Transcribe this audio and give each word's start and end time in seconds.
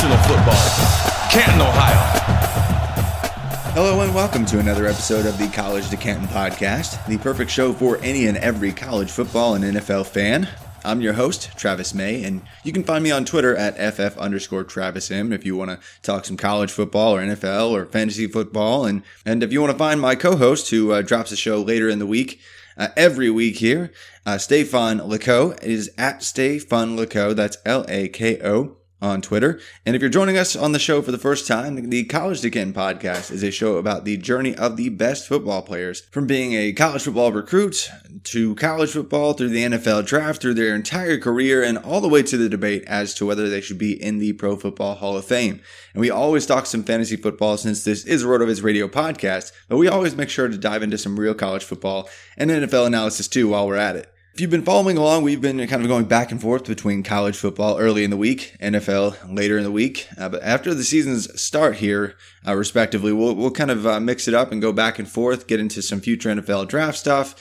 Professional 0.00 0.34
football, 0.34 1.28
Canton, 1.30 1.60
Ohio. 1.60 2.20
Hello 3.74 4.00
and 4.00 4.14
welcome 4.14 4.46
to 4.46 4.58
another 4.58 4.86
episode 4.86 5.26
of 5.26 5.36
the 5.36 5.46
College 5.48 5.90
to 5.90 5.96
Canton 5.98 6.26
podcast, 6.28 7.04
the 7.06 7.18
perfect 7.18 7.50
show 7.50 7.74
for 7.74 7.98
any 7.98 8.26
and 8.26 8.38
every 8.38 8.72
college 8.72 9.10
football 9.10 9.54
and 9.54 9.62
NFL 9.62 10.06
fan. 10.06 10.48
I'm 10.86 11.02
your 11.02 11.12
host, 11.12 11.50
Travis 11.58 11.92
May, 11.92 12.24
and 12.24 12.40
you 12.64 12.72
can 12.72 12.82
find 12.82 13.04
me 13.04 13.10
on 13.10 13.26
Twitter 13.26 13.54
at 13.54 13.76
FF 13.94 14.16
underscore 14.16 14.64
Travis 14.64 15.10
M 15.10 15.34
if 15.34 15.44
you 15.44 15.54
want 15.54 15.70
to 15.70 15.80
talk 16.00 16.24
some 16.24 16.38
college 16.38 16.70
football 16.70 17.14
or 17.14 17.20
NFL 17.20 17.70
or 17.70 17.84
fantasy 17.84 18.26
football. 18.26 18.86
And, 18.86 19.02
and 19.26 19.42
if 19.42 19.52
you 19.52 19.60
want 19.60 19.72
to 19.72 19.78
find 19.78 20.00
my 20.00 20.14
co 20.14 20.36
host 20.36 20.70
who 20.70 20.92
uh, 20.92 21.02
drops 21.02 21.30
a 21.30 21.36
show 21.36 21.60
later 21.60 21.90
in 21.90 21.98
the 21.98 22.06
week, 22.06 22.40
uh, 22.78 22.88
every 22.96 23.28
week 23.28 23.56
here, 23.56 23.92
uh, 24.24 24.38
Stefan 24.38 25.00
Lako 25.00 25.62
is 25.62 25.90
at 25.98 26.22
Stefan 26.22 26.96
Lako. 26.96 27.36
That's 27.36 27.58
L 27.66 27.84
A 27.86 28.08
K 28.08 28.40
O 28.42 28.78
on 29.02 29.22
Twitter. 29.22 29.60
And 29.86 29.96
if 29.96 30.02
you're 30.02 30.10
joining 30.10 30.36
us 30.36 30.54
on 30.54 30.72
the 30.72 30.78
show 30.78 31.02
for 31.02 31.10
the 31.10 31.18
first 31.18 31.46
time, 31.46 31.90
the 31.90 32.04
College 32.04 32.40
to 32.40 32.50
podcast 32.50 33.30
is 33.30 33.42
a 33.42 33.50
show 33.50 33.76
about 33.76 34.04
the 34.04 34.16
journey 34.16 34.54
of 34.54 34.76
the 34.76 34.88
best 34.90 35.26
football 35.26 35.62
players 35.62 36.02
from 36.10 36.26
being 36.26 36.52
a 36.52 36.72
college 36.72 37.02
football 37.02 37.32
recruit 37.32 37.90
to 38.24 38.54
college 38.56 38.90
football 38.90 39.32
through 39.32 39.48
the 39.48 39.64
NFL 39.64 40.06
draft, 40.06 40.42
through 40.42 40.54
their 40.54 40.74
entire 40.74 41.18
career, 41.18 41.62
and 41.62 41.78
all 41.78 42.00
the 42.00 42.08
way 42.08 42.22
to 42.22 42.36
the 42.36 42.48
debate 42.48 42.84
as 42.86 43.14
to 43.14 43.26
whether 43.26 43.48
they 43.48 43.60
should 43.60 43.78
be 43.78 44.00
in 44.00 44.18
the 44.18 44.32
Pro 44.34 44.56
Football 44.56 44.96
Hall 44.96 45.16
of 45.16 45.24
Fame. 45.24 45.60
And 45.94 46.00
we 46.00 46.10
always 46.10 46.46
talk 46.46 46.66
some 46.66 46.84
fantasy 46.84 47.16
football 47.16 47.56
since 47.56 47.84
this 47.84 48.04
is 48.04 48.24
a 48.24 48.26
RotoViz 48.26 48.62
radio 48.62 48.88
podcast, 48.88 49.52
but 49.68 49.78
we 49.78 49.88
always 49.88 50.16
make 50.16 50.28
sure 50.28 50.48
to 50.48 50.58
dive 50.58 50.82
into 50.82 50.98
some 50.98 51.18
real 51.18 51.34
college 51.34 51.64
football 51.64 52.08
and 52.36 52.50
NFL 52.50 52.86
analysis 52.86 53.28
too 53.28 53.48
while 53.48 53.66
we're 53.66 53.76
at 53.76 53.96
it. 53.96 54.12
If 54.32 54.40
you've 54.40 54.50
been 54.50 54.62
following 54.62 54.96
along, 54.96 55.24
we've 55.24 55.40
been 55.40 55.58
kind 55.66 55.82
of 55.82 55.88
going 55.88 56.04
back 56.04 56.30
and 56.30 56.40
forth 56.40 56.64
between 56.64 57.02
college 57.02 57.36
football 57.36 57.78
early 57.78 58.04
in 58.04 58.10
the 58.10 58.16
week, 58.16 58.54
NFL 58.60 59.34
later 59.34 59.58
in 59.58 59.64
the 59.64 59.72
week. 59.72 60.06
Uh, 60.16 60.28
but 60.28 60.42
after 60.42 60.72
the 60.72 60.84
seasons 60.84 61.40
start 61.40 61.76
here, 61.76 62.14
uh, 62.46 62.54
respectively, 62.54 63.12
we'll, 63.12 63.34
we'll 63.34 63.50
kind 63.50 63.72
of 63.72 63.84
uh, 63.86 63.98
mix 63.98 64.28
it 64.28 64.34
up 64.34 64.52
and 64.52 64.62
go 64.62 64.72
back 64.72 65.00
and 65.00 65.08
forth, 65.08 65.48
get 65.48 65.58
into 65.58 65.82
some 65.82 66.00
future 66.00 66.30
NFL 66.30 66.68
draft 66.68 66.96
stuff, 66.96 67.34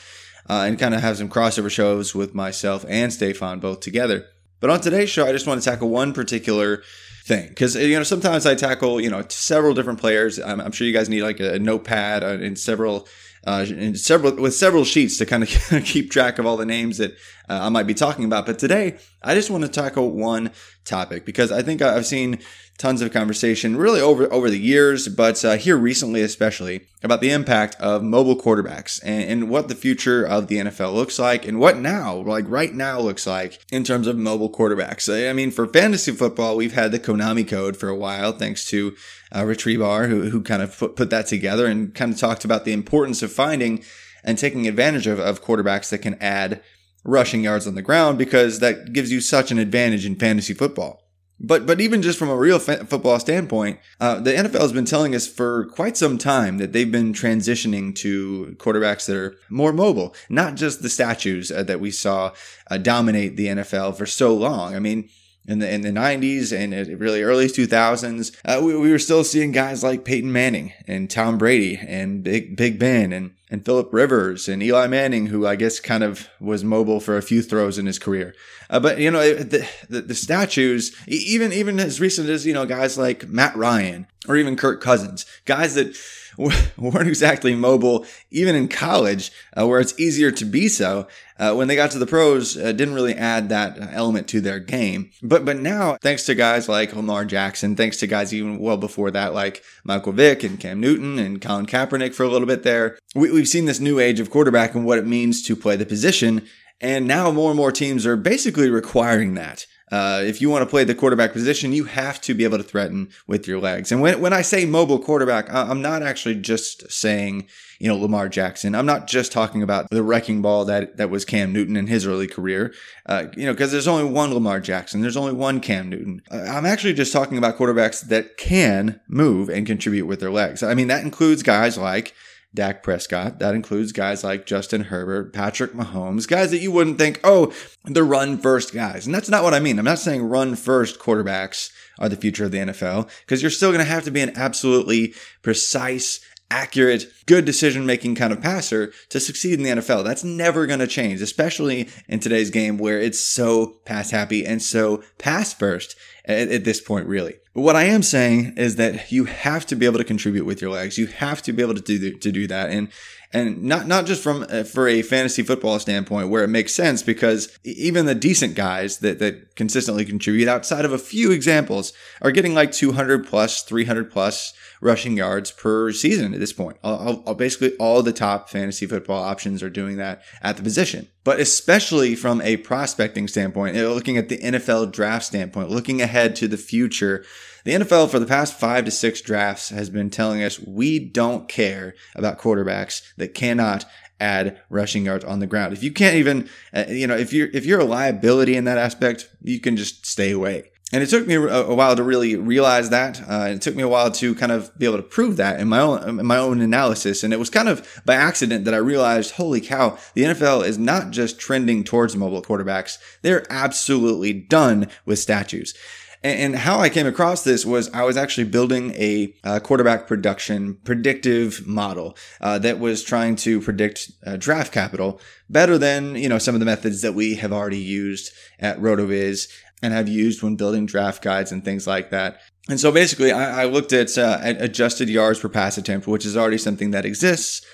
uh, 0.49 0.65
and 0.67 0.79
kind 0.79 0.95
of 0.95 1.01
have 1.01 1.17
some 1.17 1.29
crossover 1.29 1.69
shows 1.69 2.15
with 2.15 2.33
myself 2.33 2.83
and 2.89 3.13
Stefan 3.13 3.59
both 3.59 3.81
together. 3.81 4.25
But 4.59 4.71
on 4.71 4.81
today's 4.81 5.11
show, 5.11 5.27
I 5.27 5.31
just 5.31 5.45
want 5.45 5.61
to 5.61 5.69
tackle 5.69 5.89
one 5.89 6.11
particular 6.11 6.81
thing 7.23 7.49
because 7.49 7.75
you 7.75 7.95
know 7.95 8.03
sometimes 8.03 8.47
I 8.47 8.55
tackle 8.55 8.99
you 8.99 9.09
know 9.09 9.23
several 9.29 9.75
different 9.75 9.99
players. 9.99 10.39
I'm, 10.39 10.59
I'm 10.59 10.71
sure 10.71 10.87
you 10.87 10.93
guys 10.93 11.07
need 11.07 11.21
like 11.21 11.39
a 11.39 11.59
notepad 11.59 12.23
and 12.23 12.57
several 12.57 13.07
uh, 13.45 13.65
several 13.93 14.35
with 14.35 14.53
several 14.53 14.83
sheets 14.83 15.17
to 15.17 15.25
kind 15.25 15.43
of 15.43 15.49
keep 15.85 16.11
track 16.11 16.39
of 16.39 16.45
all 16.45 16.57
the 16.57 16.65
names 16.65 16.97
that 16.97 17.11
uh, 17.49 17.59
I 17.63 17.69
might 17.69 17.87
be 17.87 17.93
talking 17.93 18.25
about. 18.25 18.45
But 18.45 18.59
today, 18.59 18.97
I 19.23 19.35
just 19.35 19.49
want 19.49 19.63
to 19.63 19.69
tackle 19.69 20.11
one 20.11 20.51
topic 20.85 21.25
because 21.25 21.51
I 21.51 21.61
think 21.61 21.81
I've 21.81 22.05
seen 22.05 22.39
tons 22.77 23.01
of 23.01 23.11
conversation 23.11 23.75
really 23.75 23.99
over 23.99 24.31
over 24.31 24.49
the 24.49 24.59
years, 24.59 25.07
but 25.07 25.43
uh, 25.43 25.57
here 25.57 25.77
recently 25.77 26.21
especially 26.21 26.81
about 27.03 27.21
the 27.21 27.31
impact 27.31 27.75
of 27.75 28.01
mobile 28.01 28.37
quarterbacks 28.37 28.99
and, 29.03 29.29
and, 29.29 29.49
what 29.49 29.67
the 29.67 29.75
future 29.75 30.25
of 30.25 30.47
the 30.47 30.57
NFL 30.57 30.93
looks 30.93 31.19
like 31.19 31.45
and 31.45 31.59
what 31.59 31.77
now, 31.77 32.15
like 32.15 32.45
right 32.47 32.73
now, 32.73 32.99
looks 32.99 33.27
like 33.27 33.59
in 33.71 33.83
terms 33.83 34.07
of 34.07 34.17
mobile 34.17 34.51
quarterbacks. 34.51 35.29
I 35.29 35.33
mean, 35.33 35.51
for 35.51 35.67
fantasy 35.67 36.11
football, 36.11 36.55
we've 36.55 36.73
had 36.73 36.91
the 36.91 36.99
Konami 36.99 37.47
code 37.47 37.77
for 37.77 37.89
a 37.89 37.95
while, 37.95 38.31
thanks 38.31 38.65
to 38.69 38.95
uh, 39.31 39.45
who 39.45 40.29
who 40.29 40.41
kind 40.41 40.61
of 40.61 40.77
put, 40.77 40.95
put 40.95 41.09
that 41.09 41.27
together 41.27 41.65
and 41.65 41.93
kind 41.93 42.13
of 42.13 42.19
talked 42.19 42.45
about 42.45 42.65
the 42.65 42.73
importance 42.73 43.21
of 43.21 43.31
finding 43.31 43.83
and 44.23 44.37
taking 44.37 44.67
advantage 44.67 45.07
of, 45.07 45.19
of 45.19 45.43
quarterbacks 45.43 45.89
that 45.89 45.99
can 45.99 46.15
add 46.21 46.61
rushing 47.03 47.43
yards 47.43 47.65
on 47.67 47.75
the 47.75 47.81
ground 47.81 48.17
because 48.17 48.59
that 48.59 48.91
gives 48.93 49.11
you 49.11 49.21
such 49.21 49.51
an 49.51 49.59
advantage 49.59 50.05
in 50.05 50.15
fantasy 50.15 50.53
football. 50.53 51.03
But 51.39 51.65
but 51.65 51.79
even 51.79 52.01
just 52.01 52.19
from 52.19 52.29
a 52.29 52.35
real 52.35 52.59
fa- 52.59 52.85
football 52.85 53.17
standpoint, 53.19 53.79
uh, 54.01 54.19
the 54.19 54.33
NFL 54.33 54.59
has 54.59 54.73
been 54.73 54.83
telling 54.83 55.15
us 55.15 55.25
for 55.25 55.67
quite 55.67 55.95
some 55.95 56.17
time 56.17 56.57
that 56.57 56.73
they've 56.73 56.91
been 56.91 57.13
transitioning 57.13 57.95
to 57.95 58.57
quarterbacks 58.59 59.05
that 59.05 59.15
are 59.15 59.37
more 59.49 59.71
mobile, 59.71 60.13
not 60.29 60.55
just 60.55 60.81
the 60.81 60.89
statues 60.89 61.49
uh, 61.49 61.63
that 61.63 61.79
we 61.79 61.91
saw 61.91 62.33
uh, 62.69 62.77
dominate 62.77 63.37
the 63.37 63.47
NFL 63.47 63.95
for 63.97 64.05
so 64.05 64.35
long. 64.35 64.75
I 64.75 64.79
mean, 64.79 65.09
in 65.49 65.59
the 65.59 65.73
in 65.73 65.81
the 65.81 65.89
90s 65.89 66.55
and 66.55 66.99
really 66.99 67.23
early 67.23 67.47
2000s, 67.47 68.35
uh, 68.45 68.61
we, 68.63 68.77
we 68.77 68.91
were 68.91 68.99
still 68.99 69.23
seeing 69.23 69.51
guys 69.51 69.83
like 69.83 70.05
Peyton 70.05 70.31
Manning 70.31 70.73
and 70.87 71.09
Tom 71.09 71.37
Brady 71.39 71.75
and 71.75 72.23
Big 72.23 72.55
Big 72.55 72.77
Ben 72.77 73.11
and 73.11 73.31
and 73.49 73.65
Philip 73.65 73.91
Rivers 73.91 74.47
and 74.47 74.61
Eli 74.61 74.85
Manning, 74.85 75.27
who 75.27 75.47
I 75.47 75.55
guess 75.55 75.79
kind 75.79 76.03
of 76.03 76.29
was 76.39 76.63
mobile 76.63 76.99
for 76.99 77.17
a 77.17 77.23
few 77.23 77.41
throws 77.41 77.79
in 77.79 77.87
his 77.87 77.97
career. 77.97 78.35
Uh, 78.69 78.79
but 78.79 78.99
you 78.99 79.09
know 79.09 79.33
the, 79.33 79.67
the, 79.89 80.01
the 80.01 80.15
statues, 80.15 80.95
even 81.07 81.51
even 81.51 81.79
as 81.79 81.99
recent 81.99 82.29
as 82.29 82.45
you 82.45 82.53
know 82.53 82.67
guys 82.67 82.97
like 82.97 83.27
Matt 83.27 83.55
Ryan 83.55 84.05
or 84.27 84.37
even 84.37 84.55
Kirk 84.55 84.81
Cousins, 84.81 85.25
guys 85.45 85.73
that 85.73 85.97
weren't 86.77 87.07
exactly 87.07 87.53
mobile 87.53 88.05
even 88.31 88.55
in 88.55 88.67
college, 88.67 89.31
uh, 89.57 89.67
where 89.67 89.79
it's 89.79 89.99
easier 89.99 90.31
to 90.31 90.45
be 90.45 90.67
so. 90.69 91.07
Uh, 91.37 91.53
when 91.53 91.67
they 91.67 91.75
got 91.75 91.91
to 91.91 91.99
the 91.99 92.05
pros, 92.05 92.57
uh, 92.57 92.71
didn't 92.71 92.93
really 92.93 93.15
add 93.15 93.49
that 93.49 93.77
element 93.93 94.27
to 94.27 94.41
their 94.41 94.59
game. 94.59 95.09
But 95.21 95.45
but 95.45 95.57
now, 95.57 95.97
thanks 96.01 96.25
to 96.25 96.35
guys 96.35 96.69
like 96.69 96.95
Lamar 96.95 97.25
Jackson, 97.25 97.75
thanks 97.75 97.97
to 97.97 98.07
guys 98.07 98.33
even 98.33 98.59
well 98.59 98.77
before 98.77 99.11
that, 99.11 99.33
like 99.33 99.63
Michael 99.83 100.13
Vick 100.13 100.43
and 100.43 100.59
Cam 100.59 100.79
Newton 100.79 101.19
and 101.19 101.41
Colin 101.41 101.65
Kaepernick 101.65 102.13
for 102.13 102.23
a 102.23 102.29
little 102.29 102.47
bit 102.47 102.63
there, 102.63 102.97
we, 103.15 103.31
we've 103.31 103.47
seen 103.47 103.65
this 103.65 103.79
new 103.79 103.99
age 103.99 104.19
of 104.19 104.29
quarterback 104.29 104.75
and 104.75 104.85
what 104.85 104.99
it 104.99 105.07
means 105.07 105.41
to 105.43 105.55
play 105.55 105.75
the 105.75 105.85
position. 105.85 106.47
And 106.81 107.07
now 107.07 107.31
more 107.31 107.51
and 107.51 107.57
more 107.57 107.71
teams 107.71 108.05
are 108.05 108.15
basically 108.15 108.69
requiring 108.69 109.33
that. 109.35 109.65
Uh, 109.91 110.21
if 110.23 110.39
you 110.39 110.49
want 110.49 110.61
to 110.61 110.69
play 110.69 110.83
the 110.83 110.93
quarterback 110.93 111.33
position, 111.33 111.73
you 111.73 111.85
have 111.85 112.21
to 112.21 112.33
be 112.33 112.43
able 112.43 112.57
to 112.57 112.63
threaten 112.63 113.09
with 113.27 113.47
your 113.47 113.59
legs. 113.59 113.91
And 113.91 114.01
when, 114.01 114.21
when 114.21 114.33
I 114.33 114.43
say 114.43 114.65
mobile 114.65 114.99
quarterback, 114.99 115.51
I'm 115.51 115.81
not 115.81 116.03
actually 116.03 116.35
just 116.35 116.91
saying, 116.91 117.47
you 117.79 117.87
know, 117.87 117.97
Lamar 117.97 118.29
Jackson. 118.29 118.75
I'm 118.75 118.85
not 118.85 119.07
just 119.07 119.31
talking 119.31 119.63
about 119.63 119.89
the 119.89 120.03
wrecking 120.03 120.41
ball 120.41 120.65
that, 120.65 120.97
that 120.97 121.09
was 121.09 121.25
Cam 121.25 121.51
Newton 121.51 121.75
in 121.75 121.87
his 121.87 122.05
early 122.05 122.27
career, 122.27 122.73
uh, 123.07 123.25
you 123.35 123.45
know, 123.45 123.53
because 123.53 123.71
there's 123.71 123.87
only 123.87 124.03
one 124.03 124.31
Lamar 124.33 124.59
Jackson. 124.59 125.01
There's 125.01 125.17
only 125.17 125.33
one 125.33 125.59
Cam 125.59 125.89
Newton. 125.89 126.21
Uh, 126.29 126.41
I'm 126.41 126.67
actually 126.67 126.93
just 126.93 127.11
talking 127.11 127.39
about 127.39 127.57
quarterbacks 127.57 128.01
that 128.01 128.37
can 128.37 128.99
move 129.07 129.49
and 129.49 129.65
contribute 129.65 130.05
with 130.05 130.19
their 130.19 130.31
legs. 130.31 130.61
I 130.61 130.75
mean, 130.75 130.87
that 130.89 131.03
includes 131.03 131.41
guys 131.41 131.79
like 131.79 132.13
Dak 132.53 132.81
Prescott. 132.81 133.39
That 133.39 133.55
includes 133.55 133.91
guys 133.91 134.23
like 134.23 134.45
Justin 134.45 134.85
Herbert, 134.85 135.33
Patrick 135.33 135.73
Mahomes, 135.73 136.27
guys 136.27 136.51
that 136.51 136.59
you 136.59 136.71
wouldn't 136.71 136.97
think, 136.97 137.19
oh, 137.23 137.53
the 137.85 138.03
run 138.03 138.37
first 138.37 138.73
guys. 138.73 139.05
And 139.05 139.13
that's 139.13 139.29
not 139.29 139.43
what 139.43 139.53
I 139.53 139.59
mean. 139.59 139.77
I'm 139.77 139.85
not 139.85 139.99
saying 139.99 140.23
run 140.23 140.55
first 140.55 140.99
quarterbacks 140.99 141.71
are 141.99 142.09
the 142.09 142.15
future 142.15 142.45
of 142.45 142.51
the 142.51 142.57
NFL 142.57 143.09
because 143.21 143.41
you're 143.41 143.51
still 143.51 143.69
going 143.69 143.83
to 143.83 143.91
have 143.91 144.03
to 144.05 144.11
be 144.11 144.21
an 144.21 144.35
absolutely 144.35 145.13
precise, 145.43 146.21
accurate, 146.49 147.05
good 147.27 147.45
decision 147.45 147.85
making 147.85 148.15
kind 148.15 148.33
of 148.33 148.41
passer 148.41 148.91
to 149.09 149.19
succeed 149.19 149.59
in 149.59 149.63
the 149.63 149.81
NFL. 149.81 150.03
That's 150.03 150.23
never 150.23 150.65
going 150.65 150.79
to 150.79 150.87
change, 150.87 151.21
especially 151.21 151.87
in 152.07 152.19
today's 152.19 152.49
game 152.49 152.79
where 152.79 152.99
it's 152.99 153.19
so 153.19 153.79
pass 153.85 154.09
happy 154.09 154.45
and 154.45 154.61
so 154.61 155.03
pass 155.19 155.53
first 155.53 155.95
at, 156.25 156.49
at, 156.49 156.63
this 156.63 156.81
point, 156.81 157.05
really. 157.07 157.35
But 157.59 157.65
what 157.65 157.75
I 157.75 157.83
am 157.83 158.03
saying 158.03 158.53
is 158.55 158.77
that 158.77 159.11
you 159.11 159.25
have 159.25 159.65
to 159.65 159.75
be 159.75 159.85
able 159.85 159.97
to 159.97 160.05
contribute 160.05 160.45
with 160.45 160.61
your 160.61 160.71
legs. 160.71 160.97
You 160.97 161.07
have 161.07 161.41
to 161.41 161.51
be 161.51 161.61
able 161.61 161.75
to 161.75 161.81
do 161.81 162.17
to 162.17 162.31
do 162.31 162.47
that, 162.47 162.69
and 162.69 162.87
and 163.33 163.61
not 163.63 163.85
not 163.85 164.05
just 164.05 164.23
from 164.23 164.45
uh, 164.49 164.63
for 164.63 164.87
a 164.87 165.01
fantasy 165.01 165.43
football 165.43 165.77
standpoint 165.77 166.29
where 166.29 166.45
it 166.45 166.47
makes 166.47 166.73
sense 166.73 167.03
because 167.03 167.59
even 167.65 168.05
the 168.05 168.15
decent 168.15 168.55
guys 168.55 168.99
that 168.99 169.19
that 169.19 169.57
consistently 169.57 170.05
contribute 170.05 170.47
outside 170.47 170.85
of 170.85 170.93
a 170.93 170.97
few 170.97 171.33
examples 171.33 171.91
are 172.21 172.31
getting 172.31 172.53
like 172.53 172.71
200 172.71 173.27
plus, 173.27 173.61
300 173.63 174.09
plus 174.09 174.53
rushing 174.79 175.17
yards 175.17 175.51
per 175.51 175.91
season 175.91 176.33
at 176.33 176.39
this 176.39 176.53
point. 176.53 176.77
I'll, 176.81 177.21
I'll, 177.27 177.35
basically, 177.35 177.75
all 177.75 178.01
the 178.01 178.13
top 178.13 178.49
fantasy 178.49 178.85
football 178.85 179.21
options 179.21 179.61
are 179.61 179.69
doing 179.69 179.97
that 179.97 180.23
at 180.41 180.55
the 180.55 180.63
position. 180.63 181.09
But 181.23 181.39
especially 181.39 182.15
from 182.15 182.41
a 182.41 182.57
prospecting 182.57 183.27
standpoint, 183.27 183.75
looking 183.75 184.17
at 184.17 184.29
the 184.29 184.37
NFL 184.37 184.91
draft 184.91 185.25
standpoint, 185.25 185.69
looking 185.69 186.01
ahead 186.01 186.35
to 186.37 186.47
the 186.47 186.57
future, 186.57 187.25
the 187.65 187.73
NFL 187.73 188.09
for 188.09 188.19
the 188.19 188.25
past 188.25 188.57
five 188.57 188.85
to 188.85 188.91
six 188.91 189.21
drafts 189.21 189.69
has 189.69 189.89
been 189.89 190.09
telling 190.09 190.41
us 190.41 190.59
we 190.59 190.97
don't 190.97 191.49
care 191.49 191.93
about 192.15 192.39
quarterbacks 192.39 193.01
that 193.17 193.33
cannot 193.33 193.85
add 194.19 194.59
rushing 194.69 195.05
yards 195.05 195.25
on 195.25 195.39
the 195.39 195.47
ground. 195.47 195.73
If 195.73 195.83
you 195.83 195.91
can't 195.91 196.15
even, 196.15 196.49
uh, 196.73 196.85
you 196.89 197.07
know, 197.07 197.15
if 197.15 197.33
you're 197.33 197.49
if 197.53 197.65
you're 197.65 197.79
a 197.79 197.85
liability 197.85 198.55
in 198.55 198.65
that 198.65 198.77
aspect, 198.77 199.29
you 199.41 199.59
can 199.59 199.77
just 199.77 200.05
stay 200.05 200.31
away. 200.31 200.71
And 200.91 201.03
it 201.03 201.09
took 201.09 201.27
me 201.27 201.35
a, 201.35 201.73
while 201.75 201.95
to 201.95 202.03
really 202.03 202.35
realize 202.35 202.89
that. 202.89 203.21
Uh, 203.29 203.49
it 203.51 203.61
took 203.61 203.75
me 203.75 203.83
a 203.83 203.87
while 203.87 204.09
to 204.11 204.33
kind 204.33 204.51
of 204.51 204.75
be 204.77 204.85
able 204.85 204.97
to 204.97 205.03
prove 205.03 205.37
that 205.37 205.59
in 205.59 205.67
my 205.67 205.79
own 205.79 206.19
in 206.19 206.25
my 206.25 206.37
own 206.37 206.61
analysis. 206.61 207.23
And 207.23 207.31
it 207.31 207.37
was 207.37 207.49
kind 207.49 207.69
of 207.69 208.01
by 208.05 208.15
accident 208.15 208.65
that 208.65 208.73
I 208.73 208.77
realized, 208.77 209.35
holy 209.35 209.61
cow, 209.61 209.97
the 210.15 210.23
NFL 210.23 210.65
is 210.65 210.79
not 210.79 211.11
just 211.11 211.39
trending 211.39 211.83
towards 211.83 212.15
mobile 212.15 212.41
quarterbacks; 212.41 212.97
they're 213.21 213.45
absolutely 213.51 214.33
done 214.33 214.87
with 215.05 215.19
statues. 215.19 215.75
And, 216.21 216.57
how 216.57 216.79
I 216.79 216.89
came 216.89 217.07
across 217.07 217.43
this 217.43 217.65
was 217.65 217.89
I 217.91 218.03
was 218.03 218.17
actually 218.17 218.43
building 218.45 218.91
a 218.95 219.33
uh, 219.45 219.59
quarterback 219.61 220.05
production 220.05 220.75
predictive 220.83 221.65
model 221.65 222.17
uh, 222.41 222.59
that 222.59 222.79
was 222.79 223.03
trying 223.03 223.37
to 223.37 223.61
predict 223.61 224.11
uh, 224.25 224.35
draft 224.35 224.73
capital 224.73 225.21
better 225.49 225.77
than 225.77 226.15
you 226.15 226.27
know 226.27 226.37
some 226.37 226.55
of 226.55 226.59
the 226.59 226.65
methods 226.65 227.01
that 227.03 227.13
we 227.13 227.35
have 227.35 227.53
already 227.53 227.79
used 227.79 228.33
at 228.59 228.79
RotoViz 228.81 229.47
and 229.81 229.93
have 229.93 230.07
used 230.07 230.43
when 230.43 230.55
building 230.55 230.85
draft 230.85 231.23
guides 231.23 231.51
and 231.51 231.63
things 231.63 231.87
like 231.87 232.09
that. 232.09 232.41
And 232.69 232.79
so 232.79 232.91
basically, 232.91 233.31
I, 233.31 233.63
I 233.63 233.65
looked 233.65 233.93
at, 233.93 234.17
uh, 234.17 234.39
at 234.41 234.61
adjusted 234.61 235.09
yards 235.09 235.39
per 235.39 235.49
pass 235.49 235.77
attempt, 235.77 236.07
which 236.07 236.25
is 236.25 236.37
already 236.37 236.57
something 236.57 236.91
that 236.91 237.05
exists. 237.05 237.65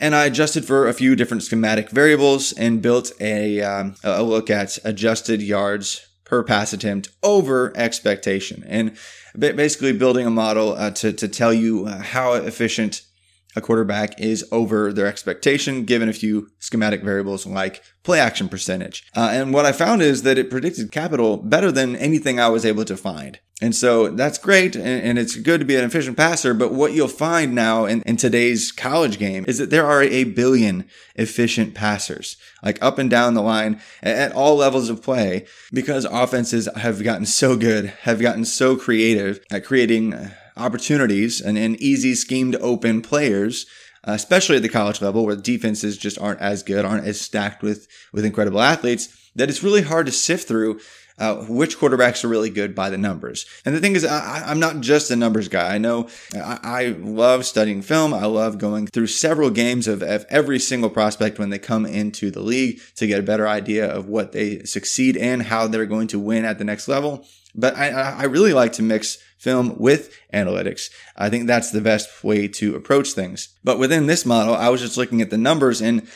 And 0.00 0.14
I 0.14 0.26
adjusted 0.26 0.64
for 0.64 0.86
a 0.86 0.94
few 0.94 1.16
different 1.16 1.42
schematic 1.42 1.90
variables 1.90 2.52
and 2.52 2.80
built 2.80 3.12
a, 3.20 3.60
um, 3.62 3.96
a 4.04 4.22
look 4.22 4.48
at 4.48 4.78
adjusted 4.84 5.42
yards 5.42 6.06
per 6.24 6.44
pass 6.44 6.72
attempt 6.72 7.08
over 7.22 7.76
expectation. 7.76 8.64
And 8.66 8.96
basically 9.38 9.92
building 9.92 10.26
a 10.26 10.30
model 10.30 10.74
uh, 10.74 10.90
to, 10.92 11.12
to 11.12 11.28
tell 11.28 11.52
you 11.52 11.86
uh, 11.86 11.98
how 12.00 12.34
efficient 12.34 13.02
a 13.58 13.60
quarterback 13.60 14.18
is 14.20 14.46
over 14.50 14.92
their 14.92 15.06
expectation 15.06 15.84
given 15.84 16.08
a 16.08 16.12
few 16.14 16.48
schematic 16.58 17.02
variables 17.02 17.46
like 17.46 17.82
play 18.02 18.20
action 18.20 18.48
percentage. 18.48 19.04
Uh, 19.14 19.28
and 19.32 19.52
what 19.52 19.66
I 19.66 19.72
found 19.72 20.00
is 20.00 20.22
that 20.22 20.38
it 20.38 20.50
predicted 20.50 20.90
capital 20.90 21.36
better 21.36 21.70
than 21.70 21.96
anything 21.96 22.40
I 22.40 22.48
was 22.48 22.64
able 22.64 22.86
to 22.86 22.96
find. 22.96 23.38
And 23.60 23.74
so 23.74 24.08
that's 24.08 24.38
great. 24.38 24.76
And, 24.76 24.86
and 24.86 25.18
it's 25.18 25.34
good 25.36 25.58
to 25.60 25.66
be 25.66 25.74
an 25.74 25.84
efficient 25.84 26.16
passer. 26.16 26.54
But 26.54 26.72
what 26.72 26.92
you'll 26.92 27.08
find 27.08 27.54
now 27.54 27.86
in, 27.86 28.02
in 28.02 28.16
today's 28.16 28.70
college 28.70 29.18
game 29.18 29.44
is 29.48 29.58
that 29.58 29.70
there 29.70 29.86
are 29.86 30.02
a 30.02 30.24
billion 30.24 30.88
efficient 31.16 31.74
passers, 31.74 32.36
like 32.62 32.78
up 32.80 32.98
and 32.98 33.10
down 33.10 33.34
the 33.34 33.42
line 33.42 33.80
at, 34.00 34.16
at 34.16 34.32
all 34.32 34.56
levels 34.56 34.88
of 34.88 35.02
play, 35.02 35.44
because 35.72 36.04
offenses 36.04 36.68
have 36.76 37.02
gotten 37.02 37.26
so 37.26 37.56
good, 37.56 37.86
have 38.02 38.20
gotten 38.20 38.44
so 38.44 38.76
creative 38.76 39.40
at 39.50 39.64
creating 39.64 40.14
opportunities 40.58 41.40
and, 41.40 41.56
and 41.56 41.76
easy 41.80 42.14
scheme 42.14 42.52
to 42.52 42.60
open 42.60 43.02
players, 43.02 43.66
uh, 44.06 44.12
especially 44.12 44.56
at 44.56 44.62
the 44.62 44.68
college 44.68 45.00
level 45.00 45.24
where 45.24 45.36
defenses 45.36 45.96
just 45.96 46.18
aren't 46.18 46.40
as 46.40 46.62
good, 46.62 46.84
aren't 46.84 47.06
as 47.06 47.20
stacked 47.20 47.62
with, 47.62 47.88
with 48.12 48.24
incredible 48.24 48.60
athletes, 48.60 49.08
that 49.34 49.48
it's 49.48 49.62
really 49.62 49.82
hard 49.82 50.06
to 50.06 50.12
sift 50.12 50.48
through 50.48 50.80
uh, 51.18 51.36
which 51.48 51.78
quarterbacks 51.78 52.24
are 52.24 52.28
really 52.28 52.50
good 52.50 52.74
by 52.74 52.90
the 52.90 52.98
numbers. 52.98 53.44
And 53.64 53.74
the 53.74 53.80
thing 53.80 53.96
is, 53.96 54.04
I, 54.04 54.50
am 54.50 54.60
not 54.60 54.80
just 54.80 55.10
a 55.10 55.16
numbers 55.16 55.48
guy. 55.48 55.74
I 55.74 55.78
know 55.78 56.08
I, 56.34 56.58
I, 56.62 56.86
love 56.98 57.44
studying 57.44 57.82
film. 57.82 58.14
I 58.14 58.26
love 58.26 58.58
going 58.58 58.86
through 58.86 59.08
several 59.08 59.50
games 59.50 59.88
of, 59.88 60.02
of, 60.02 60.24
every 60.30 60.60
single 60.60 60.90
prospect 60.90 61.38
when 61.38 61.50
they 61.50 61.58
come 61.58 61.84
into 61.86 62.30
the 62.30 62.40
league 62.40 62.80
to 62.96 63.06
get 63.06 63.18
a 63.18 63.24
better 63.24 63.48
idea 63.48 63.90
of 63.90 64.08
what 64.08 64.32
they 64.32 64.60
succeed 64.60 65.16
in, 65.16 65.40
how 65.40 65.66
they're 65.66 65.86
going 65.86 66.08
to 66.08 66.20
win 66.20 66.44
at 66.44 66.58
the 66.58 66.64
next 66.64 66.86
level. 66.86 67.26
But 67.54 67.76
I, 67.76 67.90
I 67.90 68.24
really 68.24 68.52
like 68.52 68.72
to 68.74 68.82
mix 68.82 69.18
film 69.38 69.78
with 69.78 70.16
analytics. 70.34 70.90
I 71.16 71.30
think 71.30 71.46
that's 71.46 71.70
the 71.70 71.80
best 71.80 72.24
way 72.24 72.48
to 72.48 72.74
approach 72.74 73.12
things. 73.12 73.48
But 73.64 73.78
within 73.78 74.06
this 74.06 74.26
model, 74.26 74.54
I 74.54 74.68
was 74.68 74.80
just 74.80 74.96
looking 74.96 75.22
at 75.22 75.30
the 75.30 75.38
numbers 75.38 75.80
and 75.80 76.08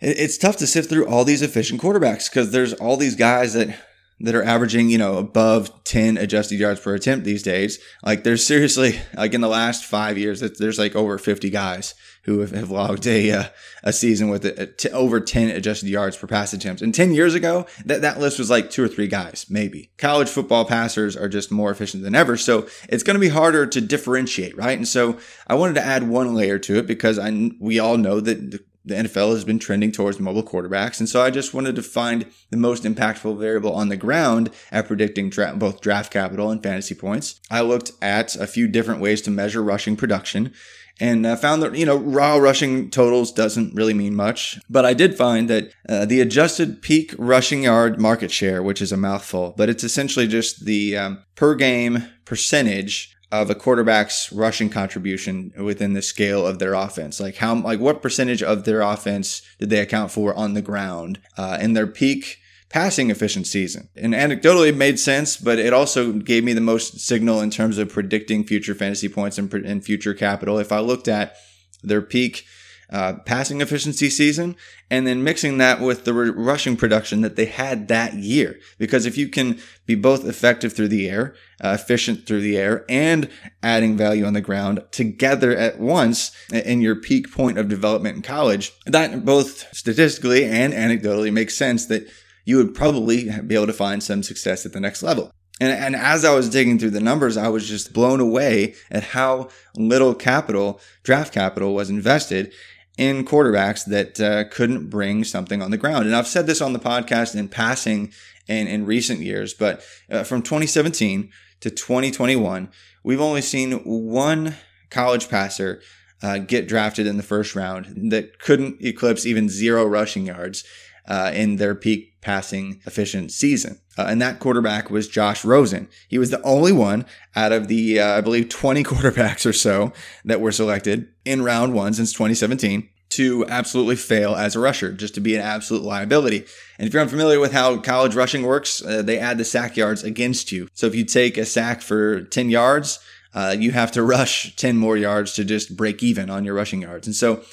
it's 0.00 0.36
tough 0.36 0.56
to 0.58 0.66
sift 0.66 0.90
through 0.90 1.06
all 1.06 1.24
these 1.24 1.42
efficient 1.42 1.80
quarterbacks 1.80 2.28
because 2.28 2.50
there's 2.50 2.74
all 2.74 2.96
these 2.96 3.16
guys 3.16 3.54
that 3.54 3.78
that 4.20 4.34
are 4.34 4.42
averaging, 4.42 4.88
you 4.88 4.96
know, 4.96 5.18
above 5.18 5.84
10 5.84 6.16
adjusted 6.16 6.58
yards 6.58 6.80
per 6.80 6.94
attempt 6.94 7.26
these 7.26 7.42
days. 7.42 7.78
Like 8.02 8.24
there's 8.24 8.46
seriously, 8.46 8.98
like 9.14 9.34
in 9.34 9.42
the 9.42 9.48
last 9.48 9.84
five 9.84 10.16
years, 10.16 10.40
there's 10.40 10.78
like 10.78 10.96
over 10.96 11.18
50 11.18 11.50
guys 11.50 11.94
who 12.26 12.40
have, 12.40 12.50
have 12.50 12.70
logged 12.70 13.06
a, 13.06 13.30
uh, 13.30 13.44
a 13.82 13.92
season 13.92 14.28
with 14.28 14.44
a, 14.44 14.62
a 14.62 14.66
t- 14.66 14.90
over 14.90 15.20
10 15.20 15.48
adjusted 15.50 15.88
yards 15.88 16.16
per 16.16 16.26
pass 16.26 16.52
attempts. 16.52 16.82
And 16.82 16.94
10 16.94 17.14
years 17.14 17.34
ago, 17.34 17.66
that, 17.84 18.02
that 18.02 18.20
list 18.20 18.38
was 18.38 18.50
like 18.50 18.68
two 18.68 18.84
or 18.84 18.88
three 18.88 19.06
guys, 19.06 19.46
maybe. 19.48 19.90
College 19.96 20.28
football 20.28 20.64
passers 20.64 21.16
are 21.16 21.28
just 21.28 21.52
more 21.52 21.70
efficient 21.70 22.02
than 22.02 22.16
ever. 22.16 22.36
So 22.36 22.68
it's 22.88 23.04
going 23.04 23.14
to 23.14 23.20
be 23.20 23.28
harder 23.28 23.64
to 23.66 23.80
differentiate, 23.80 24.56
right? 24.56 24.76
And 24.76 24.88
so 24.88 25.18
I 25.46 25.54
wanted 25.54 25.74
to 25.76 25.84
add 25.84 26.08
one 26.08 26.34
layer 26.34 26.58
to 26.58 26.78
it 26.78 26.86
because 26.86 27.18
I, 27.18 27.50
we 27.60 27.78
all 27.78 27.96
know 27.96 28.20
that 28.20 28.50
the 28.50 28.60
the 28.86 28.94
NFL 28.94 29.32
has 29.32 29.44
been 29.44 29.58
trending 29.58 29.90
towards 29.90 30.20
mobile 30.20 30.44
quarterbacks. 30.44 31.00
And 31.00 31.08
so 31.08 31.20
I 31.20 31.30
just 31.30 31.52
wanted 31.52 31.74
to 31.74 31.82
find 31.82 32.24
the 32.50 32.56
most 32.56 32.84
impactful 32.84 33.36
variable 33.36 33.74
on 33.74 33.88
the 33.88 33.96
ground 33.96 34.50
at 34.70 34.86
predicting 34.86 35.28
dra- 35.28 35.56
both 35.56 35.80
draft 35.80 36.12
capital 36.12 36.52
and 36.52 36.62
fantasy 36.62 36.94
points. 36.94 37.40
I 37.50 37.62
looked 37.62 37.90
at 38.00 38.36
a 38.36 38.46
few 38.46 38.68
different 38.68 39.00
ways 39.00 39.20
to 39.22 39.30
measure 39.32 39.60
rushing 39.60 39.96
production 39.96 40.54
and 41.00 41.26
uh, 41.26 41.36
found 41.36 41.62
that 41.62 41.74
you 41.74 41.86
know 41.86 41.96
raw 41.96 42.36
rushing 42.36 42.90
totals 42.90 43.32
doesn't 43.32 43.74
really 43.74 43.94
mean 43.94 44.14
much 44.14 44.58
but 44.68 44.84
i 44.84 44.94
did 44.94 45.16
find 45.16 45.48
that 45.48 45.72
uh, 45.88 46.04
the 46.04 46.20
adjusted 46.20 46.82
peak 46.82 47.14
rushing 47.18 47.64
yard 47.64 48.00
market 48.00 48.30
share 48.30 48.62
which 48.62 48.80
is 48.80 48.92
a 48.92 48.96
mouthful 48.96 49.54
but 49.56 49.68
it's 49.68 49.84
essentially 49.84 50.26
just 50.26 50.64
the 50.64 50.96
um, 50.96 51.22
per 51.34 51.54
game 51.54 52.08
percentage 52.24 53.16
of 53.32 53.50
a 53.50 53.54
quarterback's 53.54 54.32
rushing 54.32 54.70
contribution 54.70 55.52
within 55.58 55.94
the 55.94 56.02
scale 56.02 56.46
of 56.46 56.58
their 56.58 56.74
offense. 56.74 57.18
Like 57.18 57.36
how, 57.36 57.56
like 57.56 57.80
what 57.80 58.02
percentage 58.02 58.42
of 58.42 58.64
their 58.64 58.80
offense 58.80 59.42
did 59.58 59.70
they 59.70 59.80
account 59.80 60.12
for 60.12 60.32
on 60.34 60.54
the 60.54 60.62
ground 60.62 61.20
uh, 61.36 61.58
in 61.60 61.72
their 61.72 61.88
peak 61.88 62.38
passing 62.68 63.10
efficient 63.10 63.46
season? 63.46 63.88
And 63.96 64.14
anecdotally, 64.14 64.68
it 64.68 64.76
made 64.76 64.98
sense, 64.98 65.36
but 65.36 65.58
it 65.58 65.72
also 65.72 66.12
gave 66.12 66.44
me 66.44 66.52
the 66.52 66.60
most 66.60 67.00
signal 67.00 67.40
in 67.40 67.50
terms 67.50 67.78
of 67.78 67.88
predicting 67.88 68.44
future 68.44 68.74
fantasy 68.74 69.08
points 69.08 69.38
and, 69.38 69.52
and 69.52 69.84
future 69.84 70.14
capital. 70.14 70.58
If 70.58 70.72
I 70.72 70.80
looked 70.80 71.08
at 71.08 71.36
their 71.82 72.02
peak 72.02 72.44
uh, 72.90 73.14
passing 73.24 73.60
efficiency 73.60 74.08
season 74.08 74.54
and 74.90 75.06
then 75.06 75.24
mixing 75.24 75.58
that 75.58 75.80
with 75.80 76.04
the 76.04 76.14
r- 76.14 76.32
rushing 76.32 76.76
production 76.76 77.20
that 77.20 77.34
they 77.34 77.46
had 77.46 77.88
that 77.88 78.14
year. 78.14 78.60
Because 78.78 79.06
if 79.06 79.18
you 79.18 79.28
can 79.28 79.58
be 79.86 79.96
both 79.96 80.24
effective 80.24 80.72
through 80.72 80.88
the 80.88 81.08
air, 81.08 81.34
uh, 81.62 81.76
efficient 81.80 82.26
through 82.26 82.42
the 82.42 82.56
air, 82.56 82.84
and 82.88 83.28
adding 83.62 83.96
value 83.96 84.24
on 84.24 84.34
the 84.34 84.40
ground 84.40 84.84
together 84.92 85.56
at 85.56 85.80
once 85.80 86.30
in 86.52 86.80
your 86.80 86.94
peak 86.94 87.32
point 87.32 87.58
of 87.58 87.68
development 87.68 88.16
in 88.16 88.22
college, 88.22 88.72
that 88.86 89.24
both 89.24 89.74
statistically 89.74 90.44
and 90.44 90.72
anecdotally 90.72 91.32
makes 91.32 91.56
sense 91.56 91.86
that 91.86 92.08
you 92.46 92.56
would 92.56 92.74
probably 92.74 93.28
be 93.42 93.54
able 93.54 93.66
to 93.66 93.72
find 93.74 94.02
some 94.02 94.22
success 94.22 94.64
at 94.64 94.72
the 94.72 94.80
next 94.80 95.02
level. 95.02 95.30
And, 95.60 95.72
and 95.72 95.96
as 95.96 96.24
I 96.24 96.34
was 96.34 96.48
digging 96.48 96.78
through 96.78 96.90
the 96.90 97.00
numbers, 97.00 97.36
I 97.36 97.48
was 97.48 97.68
just 97.68 97.92
blown 97.92 98.20
away 98.20 98.74
at 98.90 99.02
how 99.02 99.48
little 99.74 100.14
capital, 100.14 100.80
draft 101.02 101.34
capital 101.34 101.74
was 101.74 101.90
invested 101.90 102.52
in 102.96 103.24
quarterbacks 103.24 103.84
that 103.86 104.20
uh, 104.20 104.48
couldn't 104.50 104.88
bring 104.88 105.24
something 105.24 105.60
on 105.60 105.70
the 105.70 105.76
ground. 105.76 106.06
And 106.06 106.14
I've 106.14 106.26
said 106.26 106.46
this 106.46 106.62
on 106.62 106.72
the 106.72 106.78
podcast 106.78 107.34
in 107.34 107.48
passing 107.48 108.12
in, 108.46 108.66
in 108.66 108.86
recent 108.86 109.20
years, 109.20 109.52
but 109.52 109.82
uh, 110.10 110.22
from 110.22 110.40
2017 110.42 111.30
to 111.60 111.70
2021, 111.70 112.70
we've 113.02 113.20
only 113.20 113.42
seen 113.42 113.72
one 113.84 114.54
college 114.90 115.28
passer 115.28 115.82
uh, 116.22 116.38
get 116.38 116.68
drafted 116.68 117.06
in 117.06 117.16
the 117.16 117.22
first 117.22 117.54
round 117.54 118.10
that 118.10 118.38
couldn't 118.38 118.82
eclipse 118.82 119.26
even 119.26 119.48
zero 119.48 119.84
rushing 119.84 120.26
yards 120.26 120.64
uh, 121.08 121.30
in 121.34 121.56
their 121.56 121.74
peak 121.74 122.14
passing 122.26 122.80
efficient 122.86 123.30
season. 123.30 123.78
Uh, 123.96 124.06
and 124.08 124.20
that 124.20 124.40
quarterback 124.40 124.90
was 124.90 125.06
Josh 125.06 125.44
Rosen. 125.44 125.86
He 126.08 126.18
was 126.18 126.30
the 126.30 126.42
only 126.42 126.72
one 126.72 127.06
out 127.36 127.52
of 127.52 127.68
the, 127.68 128.00
uh, 128.00 128.18
I 128.18 128.20
believe, 128.20 128.48
20 128.48 128.82
quarterbacks 128.90 129.46
or 129.46 129.52
so 129.52 129.92
that 130.24 130.40
were 130.40 130.50
selected 130.50 131.06
in 131.24 131.42
round 131.42 131.72
one 131.72 131.94
since 131.94 132.12
2017 132.12 132.88
to 133.10 133.46
absolutely 133.46 133.94
fail 133.94 134.34
as 134.34 134.56
a 134.56 134.60
rusher, 134.60 134.90
just 134.90 135.14
to 135.14 135.20
be 135.20 135.36
an 135.36 135.40
absolute 135.40 135.84
liability. 135.84 136.44
And 136.80 136.88
if 136.88 136.92
you're 136.92 137.02
unfamiliar 137.02 137.38
with 137.38 137.52
how 137.52 137.78
college 137.78 138.16
rushing 138.16 138.42
works, 138.42 138.84
uh, 138.84 139.02
they 139.02 139.20
add 139.20 139.38
the 139.38 139.44
sack 139.44 139.76
yards 139.76 140.02
against 140.02 140.50
you. 140.50 140.66
So 140.74 140.88
if 140.88 140.96
you 140.96 141.04
take 141.04 141.38
a 141.38 141.44
sack 141.44 141.80
for 141.80 142.22
10 142.22 142.50
yards, 142.50 142.98
uh, 143.34 143.54
you 143.56 143.70
have 143.70 143.92
to 143.92 144.02
rush 144.16 144.56
10 144.56 144.76
more 144.76 144.96
yards 144.96 145.32
to 145.34 145.44
just 145.44 145.76
break 145.76 146.02
even 146.02 146.28
on 146.28 146.44
your 146.44 146.54
rushing 146.54 146.82
yards. 146.82 147.06
And 147.06 147.14
so 147.14 147.44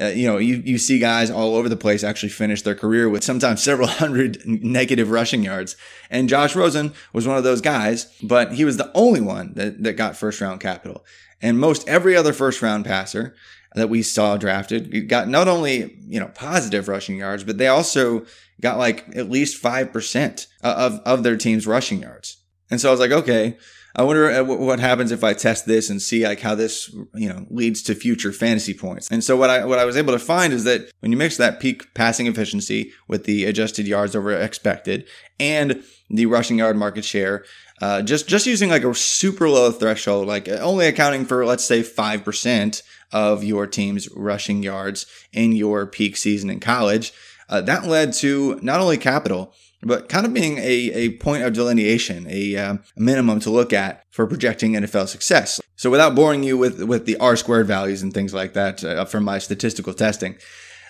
uh, 0.00 0.06
you 0.06 0.26
know, 0.26 0.38
you, 0.38 0.56
you 0.64 0.78
see 0.78 0.98
guys 0.98 1.30
all 1.30 1.54
over 1.54 1.68
the 1.68 1.76
place 1.76 2.02
actually 2.02 2.28
finish 2.30 2.62
their 2.62 2.74
career 2.74 3.08
with 3.08 3.22
sometimes 3.22 3.62
several 3.62 3.88
hundred 4.02 4.44
negative 4.44 5.10
rushing 5.10 5.42
yards. 5.42 5.76
And 6.10 6.28
Josh 6.28 6.56
Rosen 6.56 6.92
was 7.12 7.26
one 7.26 7.36
of 7.36 7.44
those 7.44 7.60
guys, 7.60 8.12
but 8.22 8.52
he 8.52 8.64
was 8.64 8.76
the 8.76 8.90
only 8.94 9.20
one 9.20 9.54
that, 9.54 9.82
that 9.82 9.92
got 9.94 10.16
first 10.16 10.40
round 10.40 10.60
capital. 10.60 11.04
And 11.40 11.58
most 11.58 11.86
every 11.88 12.16
other 12.16 12.32
first 12.32 12.62
round 12.62 12.84
passer 12.84 13.34
that 13.74 13.88
we 13.88 14.02
saw 14.02 14.36
drafted 14.36 15.08
got 15.08 15.28
not 15.28 15.48
only, 15.48 15.96
you 16.06 16.18
know, 16.20 16.28
positive 16.28 16.88
rushing 16.88 17.18
yards, 17.18 17.44
but 17.44 17.58
they 17.58 17.68
also 17.68 18.24
got 18.60 18.78
like 18.78 19.04
at 19.16 19.30
least 19.30 19.62
5% 19.62 20.46
of, 20.62 21.00
of 21.00 21.22
their 21.22 21.36
team's 21.36 21.66
rushing 21.66 22.02
yards. 22.02 22.38
And 22.70 22.80
so 22.80 22.88
I 22.88 22.92
was 22.92 23.00
like, 23.00 23.10
okay, 23.10 23.58
I 23.96 24.02
wonder 24.02 24.28
uh, 24.28 24.42
what 24.42 24.80
happens 24.80 25.12
if 25.12 25.22
I 25.22 25.34
test 25.34 25.66
this 25.66 25.88
and 25.88 26.02
see 26.02 26.26
like 26.26 26.40
how 26.40 26.56
this, 26.56 26.92
you 27.14 27.28
know, 27.28 27.46
leads 27.48 27.80
to 27.84 27.94
future 27.94 28.32
fantasy 28.32 28.74
points. 28.74 29.08
And 29.10 29.22
so 29.22 29.36
what 29.36 29.50
I 29.50 29.64
what 29.64 29.78
I 29.78 29.84
was 29.84 29.96
able 29.96 30.12
to 30.12 30.18
find 30.18 30.52
is 30.52 30.64
that 30.64 30.90
when 31.00 31.12
you 31.12 31.18
mix 31.18 31.36
that 31.36 31.60
peak 31.60 31.94
passing 31.94 32.26
efficiency 32.26 32.92
with 33.06 33.24
the 33.24 33.44
adjusted 33.44 33.86
yards 33.86 34.16
over 34.16 34.32
expected 34.32 35.06
and 35.38 35.82
the 36.10 36.26
rushing 36.26 36.58
yard 36.58 36.76
market 36.76 37.04
share, 37.04 37.44
uh, 37.80 38.02
just 38.02 38.26
just 38.26 38.46
using 38.46 38.68
like 38.68 38.82
a 38.82 38.94
super 38.94 39.48
low 39.48 39.70
threshold, 39.70 40.26
like 40.26 40.48
only 40.48 40.86
accounting 40.86 41.24
for 41.24 41.46
let's 41.46 41.64
say 41.64 41.82
five 41.82 42.24
percent 42.24 42.82
of 43.12 43.44
your 43.44 43.66
team's 43.66 44.08
rushing 44.16 44.62
yards 44.64 45.06
in 45.32 45.52
your 45.52 45.86
peak 45.86 46.16
season 46.16 46.50
in 46.50 46.58
college, 46.58 47.12
uh, 47.48 47.60
that 47.60 47.86
led 47.86 48.12
to 48.12 48.58
not 48.60 48.80
only 48.80 48.98
capital 48.98 49.54
but 49.84 50.08
kind 50.08 50.26
of 50.26 50.32
being 50.32 50.58
a, 50.58 50.62
a 50.62 51.10
point 51.18 51.42
of 51.42 51.52
delineation, 51.52 52.26
a, 52.28 52.56
uh, 52.56 52.76
minimum 52.96 53.40
to 53.40 53.50
look 53.50 53.72
at 53.72 54.04
for 54.10 54.26
projecting 54.26 54.72
NFL 54.72 55.08
success. 55.08 55.60
So 55.76 55.90
without 55.90 56.14
boring 56.14 56.42
you 56.42 56.56
with, 56.56 56.82
with 56.82 57.06
the 57.06 57.16
R 57.18 57.36
squared 57.36 57.66
values 57.66 58.02
and 58.02 58.12
things 58.12 58.32
like 58.32 58.54
that 58.54 58.82
uh, 58.82 59.04
from 59.04 59.24
my 59.24 59.38
statistical 59.38 59.92
testing, 59.92 60.36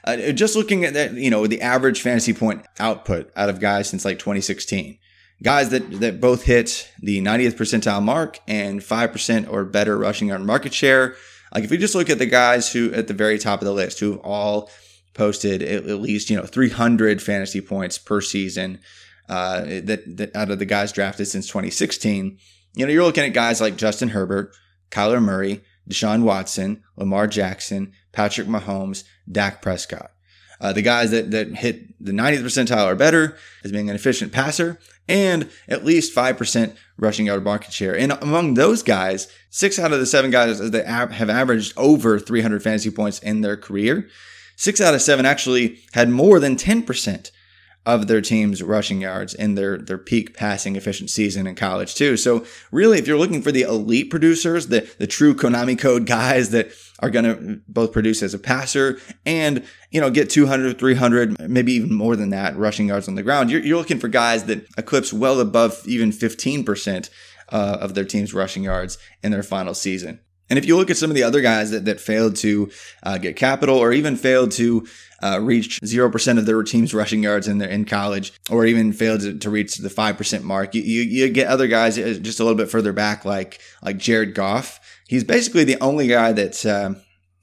uh, 0.05 0.33
just 0.33 0.55
looking 0.55 0.85
at 0.85 0.95
that, 0.95 1.15
you 1.15 1.31
know, 1.31 1.47
the 1.47 1.63
average 1.63 2.03
fantasy 2.03 2.33
point 2.33 2.65
output 2.79 3.31
out 3.37 3.49
of 3.49 3.61
guys 3.61 3.89
since 3.89 4.05
like 4.05 4.19
2016. 4.19 4.99
Guys 5.43 5.71
that, 5.71 6.01
that 6.01 6.21
both 6.21 6.45
hit 6.45 6.91
the 7.01 7.21
90th 7.21 7.55
percentile 7.55 8.03
mark 8.03 8.39
and 8.47 8.81
5% 8.81 9.51
or 9.51 9.65
better 9.65 9.99
rushing 9.99 10.29
yard 10.29 10.43
market 10.43 10.73
share. 10.73 11.17
Like 11.53 11.65
if 11.65 11.71
you 11.71 11.79
just 11.79 11.95
look 11.95 12.11
at 12.11 12.19
the 12.19 12.27
guys 12.27 12.73
who 12.73 12.93
at 12.93 13.09
the 13.09 13.15
very 13.15 13.39
top 13.39 13.61
of 13.61 13.67
the 13.67 13.73
list 13.73 14.01
who 14.01 14.17
all 14.17 14.71
posted 15.15 15.63
at, 15.63 15.87
least 15.87 16.29
you 16.29 16.37
know 16.37 16.45
300 16.45 17.23
fantasy 17.23 17.61
points 17.61 17.99
per 17.99 18.21
season 18.21 18.81
uh, 19.29 19.61
that, 19.63 20.03
that 20.17 20.37
out 20.37 20.51
of 20.51 20.59
the 20.59 20.67
guys 20.67 20.93
drafted 20.93 21.29
since 21.29 21.47
2016. 21.47 22.39
You 22.75 22.87
know, 22.87 22.93
you're 22.93 23.05
looking 23.05 23.25
at 23.25 23.33
guys 23.33 23.61
like 23.61 23.77
Justin 23.77 24.11
Herbert, 24.11 24.55
Kyler 24.91 25.23
Murray, 25.23 25.63
Deshaun 25.89 26.25
Watson, 26.25 26.83
Lamar 26.97 27.27
Jackson, 27.27 27.93
Patrick 28.13 28.49
Mahomes, 28.49 29.05
Dak 29.31 29.63
Prescott. 29.63 30.11
Uh, 30.61 30.73
the 30.73 30.83
guys 30.83 31.11
that, 31.11 31.31
that 31.31 31.49
hit 31.57 31.95
the 32.03 32.13
90th 32.13 32.43
percentile 32.43 32.87
or 32.87 32.95
better 32.95 33.37
as 33.65 33.73
being 33.73 33.91
an 33.91 33.97
efficient 33.97 34.33
passer 34.33 34.79
and 35.09 35.51
at 35.69 35.85
least 35.85 36.15
5% 36.15 36.77
rushing 36.97 37.27
yard 37.27 37.45
market 37.45 37.73
share. 37.73 37.97
And 37.97 38.13
among 38.13 38.55
those 38.55 38.83
guys, 38.83 39.29
six 39.51 39.79
out 39.79 39.93
of 39.93 40.01
the 40.01 40.07
seven 40.07 40.31
guys 40.31 40.59
that 40.59 40.87
have 40.87 41.29
averaged 41.29 41.77
over 41.77 42.19
300 42.19 42.63
fantasy 42.63 42.91
points 42.91 43.19
in 43.19 43.41
their 43.41 43.57
career 43.57 44.09
Six 44.57 44.81
out 44.81 44.95
of 44.95 45.03
seven 45.03 45.27
actually 45.27 45.81
had 45.93 46.09
more 46.09 46.39
than 46.39 46.57
10% 46.57 47.31
of 47.87 48.07
their 48.07 48.21
team's 48.21 48.63
rushing 48.63 49.03
yards 49.03 49.35
in 49.35 49.57
their, 49.57 49.77
their 49.77 49.99
peak 49.99 50.35
passing 50.35 50.75
efficient 50.75 51.11
season 51.11 51.47
in 51.47 51.55
college, 51.55 51.95
too. 51.95 52.17
So, 52.17 52.47
really, 52.73 52.99
if 52.99 53.07
you're 53.07 53.19
looking 53.19 53.43
for 53.43 53.53
the 53.53 53.63
elite 53.63 54.11
producers, 54.11 54.69
the, 54.69 54.91
the 54.99 55.07
true 55.07 55.35
Konami 55.35 55.79
code 55.79 56.07
guys 56.07 56.51
that 56.51 56.73
are 57.01 57.11
going 57.11 57.25
to 57.25 57.61
both 57.69 57.93
produce 57.93 58.23
as 58.23 58.33
a 58.33 58.39
passer 58.39 58.99
and, 59.27 59.65
you 59.91 60.01
know, 60.01 60.11
get 60.11 60.31
200, 60.31 60.79
300, 60.79 61.51
maybe 61.51 61.73
even 61.75 61.93
more 61.93 62.17
than 62.17 62.31
that 62.31 62.57
rushing 62.57 62.89
yards 62.89 63.09
on 63.09 63.17
the 63.17 63.23
ground, 63.23 63.51
you're, 63.51 63.63
you're 63.63 63.79
looking 63.79 63.99
for 63.99 64.09
guys 64.09 64.45
that 64.45 64.67
eclipse 64.79 65.13
well 65.13 65.39
above 65.41 65.83
even 65.87 66.11
15% 66.11 67.11
uh, 67.51 67.79
of 67.81 67.95
their 67.95 68.05
team's 68.05 68.33
rushing 68.33 68.63
yards 68.63 68.97
in 69.23 69.31
their 69.31 69.43
final 69.43 69.75
season. 69.75 70.21
And 70.55 70.59
if 70.61 70.69
you 70.69 70.77
look 70.77 70.89
at 70.89 70.97
some 70.97 71.11
of 71.11 71.17
the 71.17 71.25
other 71.25 71.41
guys 71.41 71.73
that, 71.73 71.85
that 71.87 72.01
failed 72.01 72.37
to 72.37 72.71
uh, 73.03 73.19
get 73.19 73.35
capital 73.35 73.77
or 73.77 73.93
even 73.93 74.15
failed 74.15 74.53
to 74.53 74.87
uh, 75.21 75.41
reach 75.43 75.81
0% 75.81 76.39
of 76.39 76.47
their 76.47 76.63
team's 76.63 76.95
rushing 76.95 77.25
yards 77.25 77.49
in 77.49 77.59
their, 77.59 77.69
in 77.69 77.85
college 77.85 78.33
or 78.49 78.65
even 78.65 78.93
failed 78.93 79.23
to, 79.23 79.37
to 79.37 79.51
reach 79.51 79.79
the 79.79 79.89
5% 79.89 80.43
mark, 80.45 80.77
you, 80.77 80.83
you, 80.83 81.03
you, 81.03 81.29
get 81.29 81.49
other 81.49 81.67
guys 81.67 81.99
uh, 81.99 82.17
just 82.23 82.39
a 82.39 82.45
little 82.45 82.57
bit 82.57 82.71
further 82.71 82.93
back 82.93 83.25
like, 83.25 83.61
like 83.83 83.99
Jared 83.99 84.33
Goff. 84.37 84.79
He's 85.09 85.25
basically 85.25 85.65
the 85.65 85.81
only 85.81 86.07
guy 86.07 86.31
that 86.31 86.65
uh, 86.65 86.95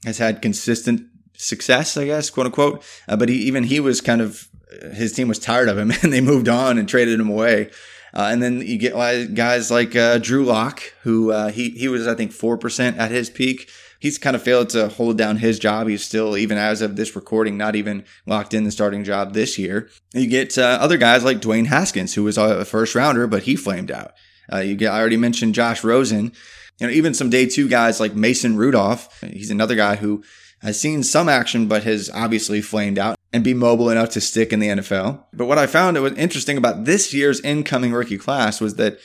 has 0.06 0.16
had 0.16 0.40
consistent 0.40 1.06
success, 1.36 1.98
I 1.98 2.06
guess, 2.06 2.30
quote 2.30 2.46
unquote. 2.46 2.82
Uh, 3.06 3.16
but 3.16 3.28
he, 3.28 3.36
even 3.42 3.64
he 3.64 3.78
was 3.78 4.00
kind 4.00 4.22
of, 4.22 4.48
his 4.94 5.12
team 5.12 5.28
was 5.28 5.38
tired 5.38 5.68
of 5.68 5.76
him 5.76 5.90
and 6.02 6.14
they 6.14 6.22
moved 6.22 6.48
on 6.48 6.78
and 6.78 6.88
traded 6.88 7.20
him 7.20 7.28
away. 7.28 7.72
Uh, 8.14 8.28
and 8.30 8.42
then 8.42 8.60
you 8.60 8.76
get 8.76 9.34
guys 9.34 9.70
like 9.70 9.96
uh, 9.96 10.18
Drew 10.18 10.44
Lock, 10.44 10.82
who 11.02 11.32
uh, 11.32 11.50
he 11.50 11.70
he 11.70 11.88
was 11.88 12.06
I 12.06 12.14
think 12.14 12.32
four 12.32 12.58
percent 12.58 12.98
at 12.98 13.10
his 13.10 13.30
peak. 13.30 13.70
He's 13.98 14.18
kind 14.18 14.34
of 14.34 14.42
failed 14.42 14.70
to 14.70 14.88
hold 14.88 15.16
down 15.16 15.36
his 15.36 15.60
job. 15.60 15.86
He's 15.86 16.04
still, 16.04 16.36
even 16.36 16.58
as 16.58 16.82
of 16.82 16.96
this 16.96 17.14
recording, 17.14 17.56
not 17.56 17.76
even 17.76 18.04
locked 18.26 18.52
in 18.52 18.64
the 18.64 18.72
starting 18.72 19.04
job 19.04 19.32
this 19.32 19.58
year. 19.58 19.88
You 20.12 20.26
get 20.26 20.58
uh, 20.58 20.78
other 20.80 20.96
guys 20.96 21.22
like 21.22 21.40
Dwayne 21.40 21.66
Haskins, 21.66 22.14
who 22.14 22.24
was 22.24 22.36
a 22.36 22.64
first 22.64 22.96
rounder, 22.96 23.28
but 23.28 23.44
he 23.44 23.54
flamed 23.54 23.92
out. 23.92 24.12
Uh, 24.52 24.58
you 24.58 24.74
get 24.74 24.92
I 24.92 24.98
already 24.98 25.16
mentioned 25.16 25.54
Josh 25.54 25.84
Rosen. 25.84 26.32
You 26.80 26.88
know, 26.88 26.92
even 26.92 27.14
some 27.14 27.30
day 27.30 27.46
two 27.46 27.68
guys 27.68 28.00
like 28.00 28.14
Mason 28.14 28.56
Rudolph. 28.56 29.20
He's 29.20 29.50
another 29.50 29.76
guy 29.76 29.96
who 29.96 30.24
has 30.62 30.80
seen 30.80 31.02
some 31.02 31.28
action, 31.28 31.68
but 31.68 31.84
has 31.84 32.10
obviously 32.12 32.60
flamed 32.60 32.98
out 32.98 33.16
and 33.32 33.42
be 33.42 33.54
mobile 33.54 33.90
enough 33.90 34.10
to 34.10 34.20
stick 34.20 34.52
in 34.52 34.60
the 34.60 34.68
NFL. 34.68 35.24
But 35.32 35.46
what 35.46 35.58
I 35.58 35.66
found 35.66 35.96
it 35.96 36.00
was 36.00 36.12
interesting 36.14 36.58
about 36.58 36.84
this 36.84 37.14
year's 37.14 37.40
incoming 37.40 37.92
rookie 37.92 38.18
class 38.18 38.60
was 38.60 38.74
that 38.76 38.98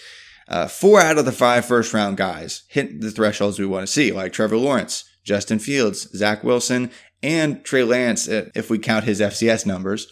uh, 0.48 0.68
four 0.68 1.00
out 1.02 1.18
of 1.18 1.26
the 1.26 1.32
five 1.32 1.66
first 1.66 1.94
round 1.94 2.18
guys 2.18 2.64
hit 2.70 3.02
the 3.02 3.12
thresholds 3.12 3.60
we 3.60 3.66
want 3.66 3.86
to 3.86 3.92
see, 3.92 4.12
like 4.12 4.34
Trevor 4.34 4.58
Lawrence, 4.58 5.06
Justin 5.24 5.60
Fields, 5.60 6.10
Zach 6.16 6.44
Wilson, 6.44 6.92
and 7.22 7.64
Trey 7.64 7.84
Lance, 7.84 8.28
uh, 8.28 8.50
if 8.56 8.70
we 8.70 8.80
count 8.80 9.06
his 9.06 9.20
FCS 9.20 9.66
numbers. 9.66 10.08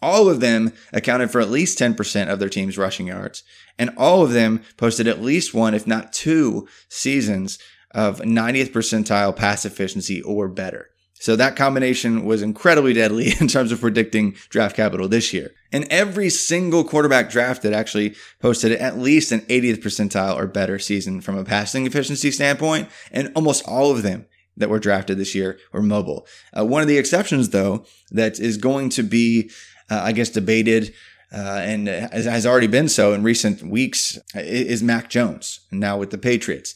All 0.00 0.28
of 0.28 0.40
them 0.40 0.72
accounted 0.92 1.30
for 1.30 1.40
at 1.40 1.50
least 1.50 1.78
10% 1.78 2.28
of 2.28 2.38
their 2.38 2.50
team's 2.50 2.76
rushing 2.76 3.06
yards. 3.06 3.42
And 3.78 3.90
all 3.96 4.22
of 4.22 4.32
them 4.32 4.62
posted 4.76 5.08
at 5.08 5.22
least 5.22 5.54
one, 5.54 5.74
if 5.74 5.86
not 5.86 6.12
two, 6.12 6.68
seasons 6.90 7.58
of 7.90 8.20
90th 8.20 8.70
percentile 8.70 9.34
pass 9.34 9.64
efficiency 9.64 10.20
or 10.20 10.48
better. 10.48 10.90
So 11.24 11.36
that 11.36 11.56
combination 11.56 12.26
was 12.26 12.42
incredibly 12.42 12.92
deadly 12.92 13.32
in 13.40 13.48
terms 13.48 13.72
of 13.72 13.80
predicting 13.80 14.32
draft 14.50 14.76
capital 14.76 15.08
this 15.08 15.32
year. 15.32 15.54
And 15.72 15.86
every 15.88 16.28
single 16.28 16.84
quarterback 16.84 17.30
drafted 17.30 17.72
actually 17.72 18.14
posted 18.40 18.72
at 18.72 18.98
least 18.98 19.32
an 19.32 19.40
80th 19.40 19.82
percentile 19.82 20.36
or 20.36 20.46
better 20.46 20.78
season 20.78 21.22
from 21.22 21.38
a 21.38 21.44
passing 21.44 21.86
efficiency 21.86 22.30
standpoint. 22.30 22.90
And 23.10 23.32
almost 23.34 23.66
all 23.66 23.90
of 23.90 24.02
them 24.02 24.26
that 24.58 24.68
were 24.68 24.78
drafted 24.78 25.16
this 25.16 25.34
year 25.34 25.58
were 25.72 25.80
mobile. 25.80 26.26
Uh, 26.54 26.66
one 26.66 26.82
of 26.82 26.88
the 26.88 26.98
exceptions, 26.98 27.48
though, 27.48 27.86
that 28.10 28.38
is 28.38 28.58
going 28.58 28.90
to 28.90 29.02
be, 29.02 29.50
uh, 29.90 30.02
I 30.04 30.12
guess, 30.12 30.28
debated 30.28 30.92
uh, 31.32 31.62
and 31.64 31.88
has 31.88 32.44
already 32.44 32.66
been 32.66 32.90
so 32.90 33.14
in 33.14 33.22
recent 33.22 33.62
weeks 33.62 34.18
is 34.34 34.82
Mac 34.82 35.08
Jones, 35.08 35.60
now 35.72 35.96
with 35.96 36.10
the 36.10 36.18
Patriots 36.18 36.74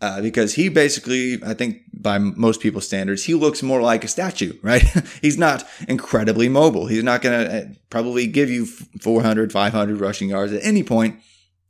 uh, 0.00 0.20
because 0.22 0.54
he 0.54 0.68
basically, 0.68 1.38
I 1.44 1.54
think 1.54 1.82
by 1.92 2.18
most 2.18 2.60
people's 2.60 2.86
standards, 2.86 3.24
he 3.24 3.34
looks 3.34 3.62
more 3.62 3.82
like 3.82 4.04
a 4.04 4.08
statue, 4.08 4.54
right? 4.62 4.82
He's 5.20 5.38
not 5.38 5.66
incredibly 5.88 6.48
mobile. 6.48 6.86
He's 6.86 7.04
not 7.04 7.22
going 7.22 7.44
to 7.44 7.56
uh, 7.56 7.64
probably 7.90 8.26
give 8.26 8.50
you 8.50 8.66
400, 8.66 9.52
500 9.52 10.00
rushing 10.00 10.30
yards 10.30 10.52
at 10.52 10.64
any 10.64 10.82
point 10.82 11.20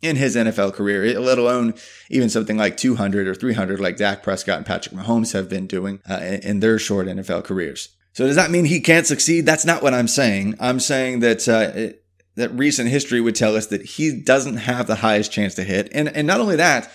in 0.03 0.17
his 0.17 0.35
NFL 0.35 0.73
career, 0.73 1.19
let 1.21 1.39
alone 1.39 1.75
even 2.09 2.31
something 2.31 2.57
like 2.57 2.77
200 2.77 3.27
or 3.27 3.35
300 3.35 3.81
like 3.81 3.97
Dak 3.97 4.23
Prescott 4.23 4.57
and 4.57 4.67
Patrick 4.67 4.95
Mahomes 4.95 5.33
have 5.33 5.49
been 5.49 5.67
doing 5.67 6.01
uh, 6.09 6.39
in 6.43 6.61
their 6.61 6.79
short 6.79 7.07
NFL 7.07 7.45
careers. 7.45 7.91
So 8.13 8.27
does 8.27 8.37
that 8.37 8.51
mean 8.51 8.65
he 8.65 8.81
can't 8.81 9.07
succeed? 9.07 9.47
That's 9.47 9.65
not 9.65 9.83
what 9.83 9.95
I'm 9.95 10.09
saying. 10.09 10.57
I'm 10.59 10.81
saying 10.81 11.21
that 11.21 11.47
uh, 11.49 11.73
it, 11.75 12.05
that 12.37 12.51
recent 12.51 12.89
history 12.89 13.21
would 13.21 13.37
tell 13.37 13.57
us 13.57 13.67
that 13.67 13.83
he 13.83 14.21
doesn't 14.21 14.57
have 14.57 14.87
the 14.87 14.97
highest 14.97 15.33
chance 15.33 15.55
to 15.57 15.65
hit. 15.65 15.89
And 15.93 16.09
and 16.09 16.27
not 16.27 16.41
only 16.41 16.57
that, 16.57 16.91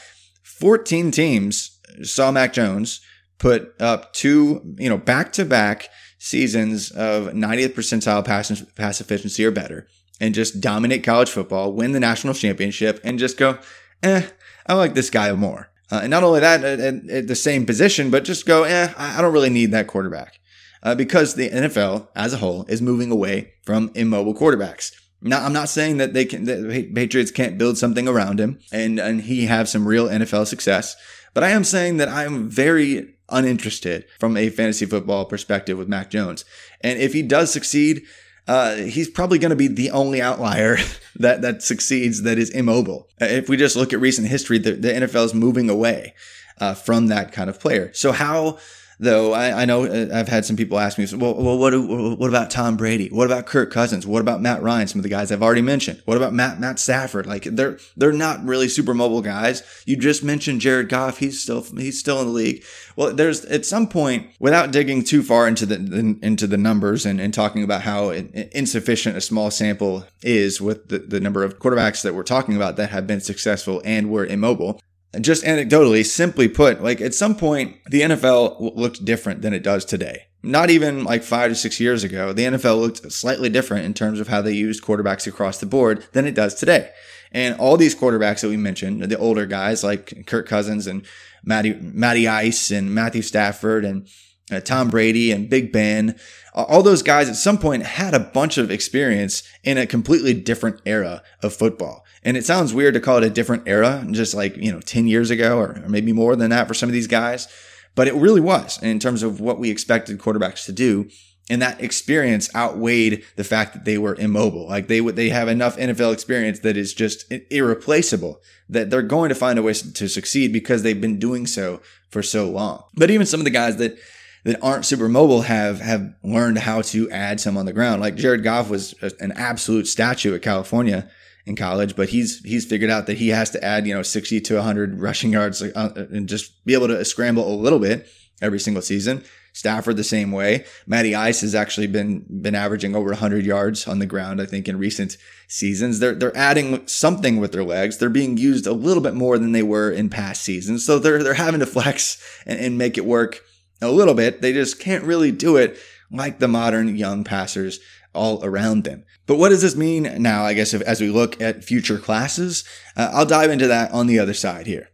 14 0.46 1.12
teams 1.12 1.80
saw 2.04 2.32
Mac 2.32 2.54
Jones 2.54 3.02
put 3.38 3.74
up 3.82 4.14
two, 4.14 4.76
you 4.78 4.90
know, 4.90 4.98
back 4.98 5.34
to 5.34 5.46
back 5.46 5.90
seasons 6.20 6.92
of 6.92 7.28
90th 7.34 7.74
percentile 7.74 8.24
pass, 8.24 8.64
pass 8.76 9.02
efficiency 9.02 9.44
or 9.46 9.52
better 9.52 9.88
and 10.20 10.34
just 10.34 10.62
dominate 10.62 11.04
college 11.04 11.30
football, 11.30 11.74
win 11.74 11.92
the 11.92 12.00
national 12.00 12.34
championship, 12.34 13.00
and 13.04 13.20
just 13.20 13.38
go, 13.38 13.58
eh, 14.04 14.28
I 14.66 14.74
like 14.74 14.94
this 14.94 15.10
guy 15.10 15.32
more. 15.34 15.70
Uh, 15.92 16.00
and 16.04 16.10
not 16.10 16.24
only 16.24 16.40
that, 16.40 16.64
at, 16.64 16.80
at, 17.10 17.28
the 17.28 17.36
same 17.36 17.66
position, 17.66 18.10
but 18.10 18.24
just 18.24 18.46
go, 18.46 18.64
eh, 18.64 18.92
I 18.98 19.22
don't 19.22 19.34
really 19.34 19.50
need 19.50 19.72
that 19.72 19.88
quarterback. 19.88 20.40
Uh, 20.82 20.96
because 20.96 21.34
the 21.34 21.50
NFL 21.50 22.10
as 22.16 22.34
a 22.34 22.38
whole 22.38 22.66
is 22.66 22.82
moving 22.82 23.12
away 23.12 23.54
from 23.64 23.92
immobile 23.96 24.36
quarterbacks. 24.36 24.92
Now, 25.22 25.44
I'm 25.44 25.54
not 25.54 25.70
saying 25.70 25.98
that 25.98 26.14
they 26.14 26.26
can, 26.26 26.46
Patriots 26.94 27.32
can't 27.32 27.58
build 27.58 27.78
something 27.78 28.08
around 28.08 28.40
him 28.40 28.60
and, 28.72 29.00
and 29.00 29.22
he 29.22 29.46
have 29.46 29.68
some 29.68 29.88
real 29.88 30.08
NFL 30.08 30.48
success, 30.48 30.96
but 31.34 31.44
I 31.44 31.50
am 31.50 31.64
saying 31.64 31.98
that 31.98 32.10
I'm 32.10 32.50
very 32.50 33.16
uninterested 33.30 34.06
from 34.20 34.38
a 34.38 34.50
fantasy 34.50 34.86
football 34.86 35.26
perspective 35.26 35.78
with 35.78 35.88
Mac 35.88 36.10
Jones. 36.10 36.46
And 36.82 37.00
if 37.00 37.14
he 37.14 37.22
does 37.22 37.52
succeed, 37.52 38.04
uh, 38.48 38.76
he's 38.76 39.10
probably 39.10 39.40
going 39.40 39.50
to 39.50 39.56
be 39.56 39.68
the 39.68 39.92
only 39.92 40.22
outlier 40.22 40.78
that 41.16 41.42
that 41.42 41.64
succeeds 41.64 42.22
that 42.22 42.38
is 42.38 42.50
immobile. 42.50 43.10
Uh, 43.22 43.26
if 43.26 43.50
we 43.50 43.58
just 43.58 43.76
look 43.76 43.94
at 43.94 44.00
recent 44.00 44.28
history, 44.28 44.60
the, 44.60 44.74
the 44.74 44.90
NFL 44.90 45.26
is 45.26 45.34
moving 45.34 45.70
away 45.70 46.14
uh, 46.60 46.74
from 46.74 47.08
that 47.08 47.32
kind 47.32 47.50
of 47.50 47.60
player. 47.60 47.92
So 47.94 48.12
how 48.12 48.60
though 49.00 49.34
I, 49.34 49.62
I, 49.62 49.66
know 49.66 49.86
uh, 49.86 50.10
I've 50.14 50.28
had 50.28 50.46
some 50.46 50.56
people 50.56 50.80
ask 50.80 50.98
me, 50.98 51.08
well, 51.16 51.36
well 51.36 51.58
what, 51.58 51.74
what 52.20 52.30
about 52.30 52.52
Tom 52.52 52.78
Brady? 52.78 53.10
What 53.10 53.26
about 53.26 53.46
Kirk 53.46 53.72
Cousins? 53.72 54.08
What 54.08 54.22
about 54.22 54.42
Matt 54.42 54.62
Ryan? 54.62 54.88
Some 54.88 55.00
of 55.00 55.04
the 55.04 55.10
guys 55.10 55.32
I've 55.32 55.44
already 55.44 55.62
mentioned. 55.62 56.02
What 56.06 56.18
about 56.18 56.34
Matt, 56.34 56.60
Matt 56.60 56.80
Stafford? 56.80 57.26
Like 57.26 57.44
they're, 57.44 57.78
they're 57.96 58.12
not 58.12 58.44
really 58.46 58.68
super 58.68 58.94
mobile 58.94 59.22
guys. 59.22 59.64
You 59.86 59.98
just 59.98 60.24
mentioned 60.24 60.62
Jared 60.62 60.90
Goff. 60.90 61.18
He's 61.18 61.42
still, 61.42 61.64
he's 61.64 62.00
still 62.00 62.22
in 62.22 62.28
the 62.28 62.34
league. 62.34 62.64
Well, 62.96 63.14
there's 63.14 63.44
at 63.46 63.66
some 63.66 63.88
point 63.88 64.28
without 64.40 64.72
digging 64.72 65.04
too 65.04 65.24
far 65.24 65.48
into 65.48 65.66
the, 65.66 66.18
into 66.22 66.48
the 66.48 66.58
numbers 66.58 67.06
and, 67.06 67.20
and 67.20 67.34
talking 67.34 67.64
about 67.64 67.82
how 67.82 68.10
insufficient 68.10 69.18
a 69.18 69.22
small 69.22 69.52
sample 69.52 70.06
is 70.22 70.62
with 70.62 70.90
the, 70.90 71.00
the 71.00 71.20
number 71.20 71.44
of 71.44 71.60
quarterbacks 71.60 72.02
that 72.04 72.16
we're 72.16 72.24
talking 72.24 72.56
about 72.56 72.78
that 72.78 72.90
have 72.90 73.08
been 73.08 73.22
successful 73.22 73.82
and 73.84 74.10
were 74.10 74.26
immobile 74.26 74.80
just 75.22 75.44
anecdotally, 75.44 76.06
simply 76.06 76.48
put, 76.48 76.84
like 76.84 77.02
at 77.02 77.14
some 77.14 77.36
point, 77.36 77.78
the 77.90 78.02
NFL 78.02 78.76
looked 78.76 79.06
different 79.06 79.42
than 79.42 79.54
it 79.54 79.64
does 79.64 79.86
today. 79.86 80.28
Not 80.44 80.70
even 80.70 81.04
like 81.04 81.24
five 81.24 81.50
to 81.50 81.56
six 81.56 81.80
years 81.80 82.04
ago, 82.04 82.32
the 82.34 82.44
NFL 82.44 82.80
looked 82.80 83.12
slightly 83.12 83.50
different 83.50 83.86
in 83.86 83.94
terms 83.94 84.20
of 84.20 84.28
how 84.28 84.42
they 84.42 84.54
used 84.54 84.84
quarterbacks 84.84 85.26
across 85.26 85.60
the 85.60 85.66
board 85.66 86.06
than 86.14 86.26
it 86.26 86.36
does 86.36 86.54
today. 86.54 86.92
And 87.32 87.60
all 87.60 87.78
these 87.78 87.96
quarterbacks 87.96 88.42
that 88.42 88.50
we 88.50 88.58
mentioned, 88.58 89.04
the 89.04 89.18
older 89.18 89.46
guys 89.46 89.84
like 89.84 90.26
Kirk 90.28 90.48
Cousins 90.48 90.88
and 90.88 91.06
Matty, 91.44 91.74
Matty 91.74 92.28
Ice 92.28 92.72
and 92.72 92.94
Matthew 92.94 93.22
Stafford 93.22 93.84
and 93.84 94.08
uh, 94.52 94.60
Tom 94.60 94.90
Brady 94.90 95.32
and 95.32 95.50
Big 95.50 95.72
Ben, 95.72 96.18
all 96.54 96.84
those 96.84 97.02
guys 97.02 97.28
at 97.28 97.36
some 97.36 97.58
point 97.58 97.84
had 97.84 98.14
a 98.14 98.20
bunch 98.20 98.58
of 98.58 98.72
experience 98.72 99.44
in 99.64 99.78
a 99.78 99.88
completely 99.88 100.34
different 100.34 100.82
era 100.86 101.24
of 101.42 101.54
football. 101.54 102.05
And 102.26 102.36
it 102.36 102.46
sounds 102.46 102.74
weird 102.74 102.96
to 102.96 103.00
call 103.00 103.18
it 103.18 103.24
a 103.24 103.30
different 103.30 103.64
era, 103.68 104.06
just 104.10 104.34
like, 104.34 104.58
you 104.58 104.72
know, 104.72 104.82
10 104.82 105.08
years 105.08 105.30
ago 105.30 105.60
or, 105.60 105.76
maybe 105.88 106.12
more 106.12 106.36
than 106.36 106.50
that 106.50 106.68
for 106.68 106.74
some 106.74 106.90
of 106.90 106.94
these 106.94 107.08
guys. 107.08 107.48
But 107.94 108.08
it 108.08 108.16
really 108.16 108.42
was 108.42 108.82
in 108.82 109.00
terms 109.00 109.22
of 109.22 109.40
what 109.40 109.60
we 109.60 109.70
expected 109.70 110.18
quarterbacks 110.18 110.66
to 110.66 110.74
do. 110.74 111.08
And 111.52 111.62
that 111.62 111.80
experience 111.80 112.54
outweighed 112.56 113.24
the 113.36 113.44
fact 113.44 113.74
that 113.74 113.86
they 113.86 114.00
were 114.00 114.16
immobile. 114.16 114.68
Like 114.68 114.88
they 114.88 115.00
would, 115.00 115.16
they 115.16 115.30
have 115.30 115.48
enough 115.48 115.78
NFL 115.78 116.12
experience 116.12 116.60
that 116.60 116.76
is 116.76 116.96
just 116.96 117.32
irreplaceable 117.52 118.42
that 118.68 118.90
they're 118.90 119.04
going 119.04 119.30
to 119.30 119.36
find 119.36 119.60
a 119.60 119.62
way 119.62 119.74
to 119.74 120.10
succeed 120.10 120.52
because 120.52 120.82
they've 120.82 121.00
been 121.00 121.20
doing 121.20 121.46
so 121.46 121.80
for 122.10 122.24
so 122.24 122.50
long. 122.50 122.84
But 122.96 123.12
even 123.12 123.28
some 123.28 123.40
of 123.40 123.46
the 123.46 123.52
guys 123.52 123.78
that 123.78 123.98
that 124.46 124.60
aren't 124.64 124.86
super 124.86 125.10
mobile 125.10 125.42
have 125.42 125.82
have 125.82 126.14
learned 126.24 126.60
how 126.60 126.82
to 126.82 127.10
add 127.10 127.40
some 127.40 127.58
on 127.58 127.66
the 127.66 127.74
ground. 127.74 128.00
Like 128.00 128.16
Jared 128.16 128.44
Goff 128.44 128.70
was 128.70 128.94
an 129.20 129.32
absolute 129.34 129.88
statue 129.88 130.36
at 130.36 130.44
California 130.44 131.10
in 131.46 131.56
college, 131.56 131.96
but 131.96 132.10
he's 132.10 132.40
he's 132.44 132.66
figured 132.66 132.90
out 132.90 133.06
that 133.08 133.18
he 133.18 133.30
has 133.30 133.50
to 133.52 133.64
add 133.64 133.86
you 133.88 133.94
know 133.94 134.02
60 134.02 134.42
to 134.42 134.56
100 134.56 135.00
rushing 135.00 135.32
yards 135.32 135.62
uh, 135.62 136.08
and 136.12 136.28
just 136.28 136.66
be 136.66 136.74
able 136.74 136.88
to 136.88 137.06
scramble 137.06 137.48
a 137.48 137.56
little 137.56 137.80
bit 137.80 138.08
every 138.42 138.60
single 138.60 138.82
season. 138.82 139.24
Stafford 139.54 139.96
the 139.96 140.04
same 140.04 140.34
way. 140.34 140.66
Matty 140.86 141.16
Ice 141.16 141.40
has 141.40 141.56
actually 141.56 141.88
been 141.88 142.26
been 142.30 142.56
averaging 142.56 142.94
over 142.94 143.12
100 143.12 143.46
yards 143.46 143.88
on 143.88 144.00
the 144.00 144.06
ground. 144.06 144.42
I 144.42 144.46
think 144.46 144.68
in 144.68 144.78
recent 144.78 145.18
seasons, 145.48 146.00
they're 146.00 146.16
they're 146.16 146.36
adding 146.36 146.86
something 146.88 147.38
with 147.38 147.54
their 147.54 147.64
legs. 147.64 147.98
They're 147.98 148.10
being 148.10 148.36
used 148.38 148.68
a 148.68 148.74
little 148.74 149.02
bit 149.02 149.14
more 149.14 149.38
than 149.38 149.54
they 149.54 149.64
were 149.64 149.90
in 149.90 150.10
past 150.10 150.42
seasons, 150.42 150.86
so 150.86 151.00
they're 151.00 151.24
they're 151.24 151.36
having 151.36 151.62
to 151.62 151.66
flex 151.66 152.22
and, 152.46 152.60
and 152.60 152.78
make 152.78 152.98
it 152.98 153.06
work 153.06 153.42
a 153.82 153.92
little 153.92 154.14
bit. 154.14 154.42
They 154.42 154.52
just 154.52 154.80
can't 154.80 155.06
really 155.06 155.32
do 155.32 155.56
it 155.56 155.78
like 156.12 156.40
the 156.40 156.48
modern 156.48 156.96
young 156.96 157.24
passers 157.24 157.80
all 158.16 158.44
around 158.44 158.84
them. 158.84 159.04
But 159.28 159.38
what 159.38 159.50
does 159.50 159.62
this 159.62 159.76
mean 159.76 160.22
now, 160.22 160.44
I 160.44 160.54
guess, 160.54 160.74
if, 160.74 160.82
as 160.82 161.02
we 161.02 161.10
look 161.10 161.40
at 161.42 161.64
future 161.64 162.00
classes? 162.00 162.64
Uh, 162.96 163.12
I'll 163.14 163.26
dive 163.26 163.52
into 163.52 163.68
that 163.68 163.92
on 163.92 164.08
the 164.08 164.18
other 164.20 164.34
side 164.34 164.66
here. 164.66 164.90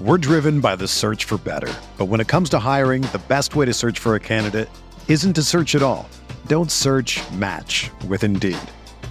We're 0.00 0.18
driven 0.18 0.60
by 0.60 0.74
the 0.76 0.88
search 0.88 1.26
for 1.26 1.38
better. 1.38 1.72
But 1.96 2.06
when 2.06 2.20
it 2.20 2.26
comes 2.26 2.50
to 2.50 2.58
hiring, 2.58 3.02
the 3.02 3.22
best 3.28 3.54
way 3.54 3.66
to 3.66 3.72
search 3.72 3.98
for 4.00 4.16
a 4.16 4.20
candidate 4.20 4.68
isn't 5.06 5.34
to 5.34 5.42
search 5.42 5.74
at 5.74 5.82
all. 5.82 6.08
Don't 6.48 6.72
search 6.72 7.20
match 7.32 7.90
with 8.08 8.24
Indeed. 8.24 8.58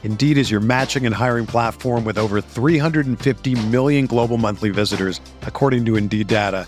Indeed 0.03 0.37
is 0.37 0.51
your 0.51 0.59
matching 0.59 1.05
and 1.05 1.15
hiring 1.15 1.45
platform 1.45 2.03
with 2.03 2.17
over 2.17 2.41
350 2.41 3.67
million 3.67 4.05
global 4.05 4.37
monthly 4.37 4.69
visitors, 4.69 5.21
according 5.43 5.85
to 5.85 5.95
Indeed 5.95 6.27
data, 6.27 6.67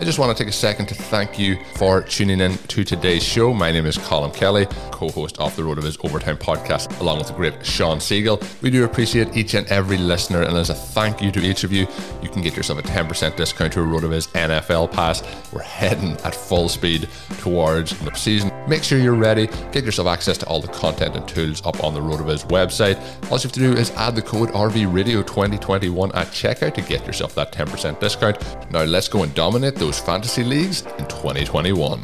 I 0.00 0.04
just 0.04 0.18
want 0.18 0.34
to 0.34 0.42
take 0.42 0.48
a 0.48 0.56
second 0.56 0.86
to 0.86 0.94
thank 0.94 1.38
you 1.38 1.58
for 1.74 2.00
tuning 2.00 2.40
in 2.40 2.56
to 2.56 2.84
today's 2.84 3.22
show. 3.22 3.52
My 3.52 3.70
name 3.70 3.84
is 3.84 3.98
Colin 3.98 4.30
Kelly, 4.30 4.66
co 4.90 5.10
host 5.10 5.38
of 5.38 5.54
the 5.56 5.62
RotoViz 5.62 6.02
Overtime 6.02 6.38
podcast, 6.38 6.98
along 7.00 7.18
with 7.18 7.26
the 7.26 7.34
great 7.34 7.66
Sean 7.66 8.00
Siegel. 8.00 8.40
We 8.62 8.70
do 8.70 8.84
appreciate 8.84 9.36
each 9.36 9.52
and 9.52 9.66
every 9.66 9.98
listener, 9.98 10.40
and 10.40 10.56
as 10.56 10.70
a 10.70 10.74
thank 10.74 11.20
you 11.20 11.30
to 11.32 11.40
each 11.40 11.64
of 11.64 11.72
you, 11.72 11.86
you 12.22 12.30
can 12.30 12.40
get 12.40 12.56
yourself 12.56 12.78
a 12.78 12.82
10% 12.82 13.36
discount 13.36 13.74
to 13.74 13.82
a 13.82 13.84
RotoViz 13.84 14.28
NFL 14.28 14.90
pass. 14.90 15.22
We're 15.52 15.60
heading 15.60 16.12
at 16.24 16.34
full 16.34 16.70
speed 16.70 17.06
towards 17.40 17.98
the 17.98 18.14
season. 18.14 18.50
Make 18.66 18.82
sure 18.82 18.98
you're 18.98 19.12
ready, 19.12 19.48
get 19.70 19.84
yourself 19.84 20.08
access 20.08 20.38
to 20.38 20.46
all 20.46 20.62
the 20.62 20.68
content 20.68 21.14
and 21.14 21.28
tools 21.28 21.60
up 21.66 21.84
on 21.84 21.92
the 21.92 22.00
RotoViz 22.00 22.46
website. 22.48 22.96
All 23.30 23.36
you 23.36 23.42
have 23.42 23.52
to 23.52 23.60
do 23.60 23.74
is 23.74 23.90
add 23.96 24.14
the 24.16 24.22
code 24.22 24.48
RVRadio2021 24.48 26.16
at 26.16 26.28
checkout 26.28 26.72
to 26.72 26.80
get 26.80 27.06
yourself 27.06 27.34
that 27.34 27.52
10% 27.52 28.00
discount. 28.00 28.38
Now, 28.70 28.84
let's 28.84 29.08
go 29.08 29.24
and 29.24 29.34
dominate 29.34 29.74
those 29.74 29.89
fantasy 29.98 30.44
leagues 30.44 30.82
in 30.98 31.06
2021. 31.06 32.00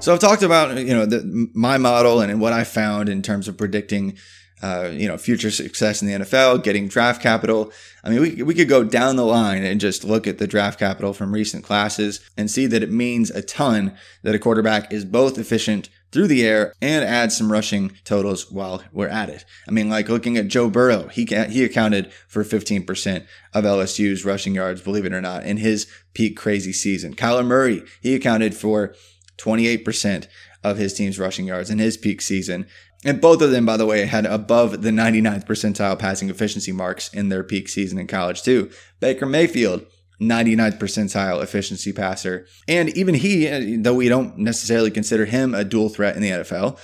So 0.00 0.12
I've 0.12 0.18
talked 0.18 0.42
about 0.42 0.76
you 0.76 0.92
know 0.92 1.06
the, 1.06 1.48
my 1.54 1.78
model 1.78 2.20
and 2.20 2.40
what 2.40 2.52
I 2.52 2.64
found 2.64 3.08
in 3.08 3.22
terms 3.22 3.48
of 3.48 3.56
predicting 3.56 4.18
uh, 4.62 4.90
you 4.92 5.08
know 5.08 5.16
future 5.16 5.50
success 5.50 6.02
in 6.02 6.08
the 6.08 6.24
NFL, 6.24 6.62
getting 6.62 6.88
draft 6.88 7.22
capital. 7.22 7.72
I 8.02 8.10
mean, 8.10 8.20
we 8.20 8.42
we 8.42 8.54
could 8.54 8.68
go 8.68 8.84
down 8.84 9.16
the 9.16 9.24
line 9.24 9.64
and 9.64 9.80
just 9.80 10.04
look 10.04 10.26
at 10.26 10.38
the 10.38 10.46
draft 10.46 10.78
capital 10.78 11.14
from 11.14 11.32
recent 11.32 11.64
classes 11.64 12.20
and 12.36 12.50
see 12.50 12.66
that 12.66 12.82
it 12.82 12.90
means 12.90 13.30
a 13.30 13.42
ton 13.42 13.96
that 14.22 14.34
a 14.34 14.38
quarterback 14.38 14.92
is 14.92 15.04
both 15.04 15.38
efficient 15.38 15.88
through 16.14 16.28
the 16.28 16.46
air 16.46 16.72
and 16.80 17.04
add 17.04 17.32
some 17.32 17.50
rushing 17.50 17.90
totals 18.04 18.48
while 18.50 18.84
we're 18.92 19.08
at 19.08 19.28
it. 19.28 19.44
I 19.66 19.72
mean, 19.72 19.90
like 19.90 20.08
looking 20.08 20.36
at 20.36 20.46
Joe 20.46 20.70
Burrow, 20.70 21.08
he 21.08 21.24
he 21.24 21.64
accounted 21.64 22.12
for 22.28 22.44
15% 22.44 23.26
of 23.52 23.64
LSU's 23.64 24.24
rushing 24.24 24.54
yards, 24.54 24.80
believe 24.80 25.04
it 25.04 25.12
or 25.12 25.20
not, 25.20 25.42
in 25.44 25.56
his 25.56 25.88
peak 26.14 26.36
crazy 26.36 26.72
season. 26.72 27.16
Kyler 27.16 27.44
Murray, 27.44 27.82
he 28.00 28.14
accounted 28.14 28.54
for 28.54 28.94
28% 29.38 30.28
of 30.62 30.78
his 30.78 30.94
team's 30.94 31.18
rushing 31.18 31.46
yards 31.46 31.68
in 31.68 31.80
his 31.80 31.96
peak 31.96 32.22
season. 32.22 32.66
And 33.04 33.20
both 33.20 33.42
of 33.42 33.50
them, 33.50 33.66
by 33.66 33.76
the 33.76 33.84
way, 33.84 34.06
had 34.06 34.24
above 34.24 34.82
the 34.82 34.90
99th 34.90 35.46
percentile 35.46 35.98
passing 35.98 36.30
efficiency 36.30 36.70
marks 36.70 37.12
in 37.12 37.28
their 37.28 37.42
peak 37.42 37.68
season 37.68 37.98
in 37.98 38.06
college, 38.06 38.42
too. 38.42 38.70
Baker 39.00 39.26
Mayfield, 39.26 39.84
99th 40.20 40.78
percentile 40.78 41.42
efficiency 41.42 41.92
passer. 41.92 42.46
And 42.68 42.90
even 42.96 43.14
he, 43.14 43.76
though 43.76 43.94
we 43.94 44.08
don't 44.08 44.38
necessarily 44.38 44.90
consider 44.90 45.24
him 45.24 45.54
a 45.54 45.64
dual 45.64 45.88
threat 45.88 46.16
in 46.16 46.22
the 46.22 46.30
NFL, 46.30 46.78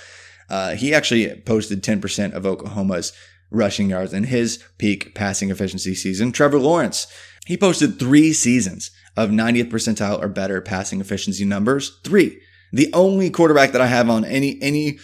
uh, 0.49 0.75
he 0.75 0.93
actually 0.93 1.41
posted 1.41 1.81
10% 1.81 2.33
of 2.33 2.45
Oklahoma's 2.45 3.13
rushing 3.49 3.89
yards 3.89 4.13
in 4.13 4.25
his 4.25 4.63
peak 4.77 5.15
passing 5.15 5.49
efficiency 5.49 5.95
season. 5.95 6.31
Trevor 6.31 6.59
Lawrence, 6.59 7.07
he 7.45 7.57
posted 7.57 7.99
three 7.99 8.33
seasons 8.33 8.91
of 9.17 9.29
90th 9.29 9.69
percentile 9.69 10.21
or 10.21 10.27
better 10.27 10.61
passing 10.61 11.01
efficiency 11.01 11.45
numbers. 11.45 11.99
Three. 12.03 12.41
The 12.73 12.91
only 12.93 13.29
quarterback 13.29 13.73
that 13.73 13.81
I 13.81 13.87
have 13.87 14.09
on 14.09 14.23
any, 14.23 14.57
any, 14.61 14.99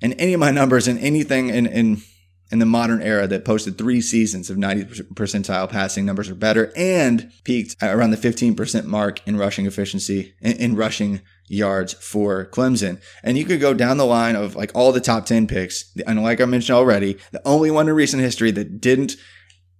in 0.00 0.12
any 0.14 0.34
of 0.34 0.40
my 0.40 0.50
numbers 0.50 0.88
in 0.88 0.98
anything 0.98 1.48
in, 1.48 1.66
in 1.66 2.02
in 2.52 2.58
the 2.58 2.66
modern 2.66 3.00
era 3.00 3.26
that 3.26 3.46
posted 3.46 3.78
three 3.78 4.02
seasons 4.02 4.50
of 4.50 4.58
90 4.58 4.84
percentile 5.14 5.68
passing 5.68 6.04
numbers 6.04 6.28
or 6.28 6.34
better 6.34 6.70
and 6.76 7.32
peaked 7.44 7.82
around 7.82 8.10
the 8.10 8.16
15% 8.18 8.84
mark 8.84 9.26
in 9.26 9.38
rushing 9.38 9.64
efficiency, 9.64 10.34
in, 10.42 10.52
in, 10.58 10.76
rushing 10.76 11.22
yards 11.48 11.94
for 11.94 12.44
Clemson. 12.52 13.00
And 13.22 13.38
you 13.38 13.46
could 13.46 13.60
go 13.60 13.72
down 13.72 13.96
the 13.96 14.04
line 14.04 14.36
of 14.36 14.54
like 14.54 14.70
all 14.74 14.92
the 14.92 15.00
top 15.00 15.24
10 15.24 15.46
picks. 15.46 15.90
And 16.06 16.22
like 16.22 16.42
I 16.42 16.44
mentioned 16.44 16.76
already, 16.76 17.16
the 17.30 17.40
only 17.46 17.70
one 17.70 17.88
in 17.88 17.94
recent 17.94 18.22
history 18.22 18.50
that 18.50 18.82
didn't 18.82 19.16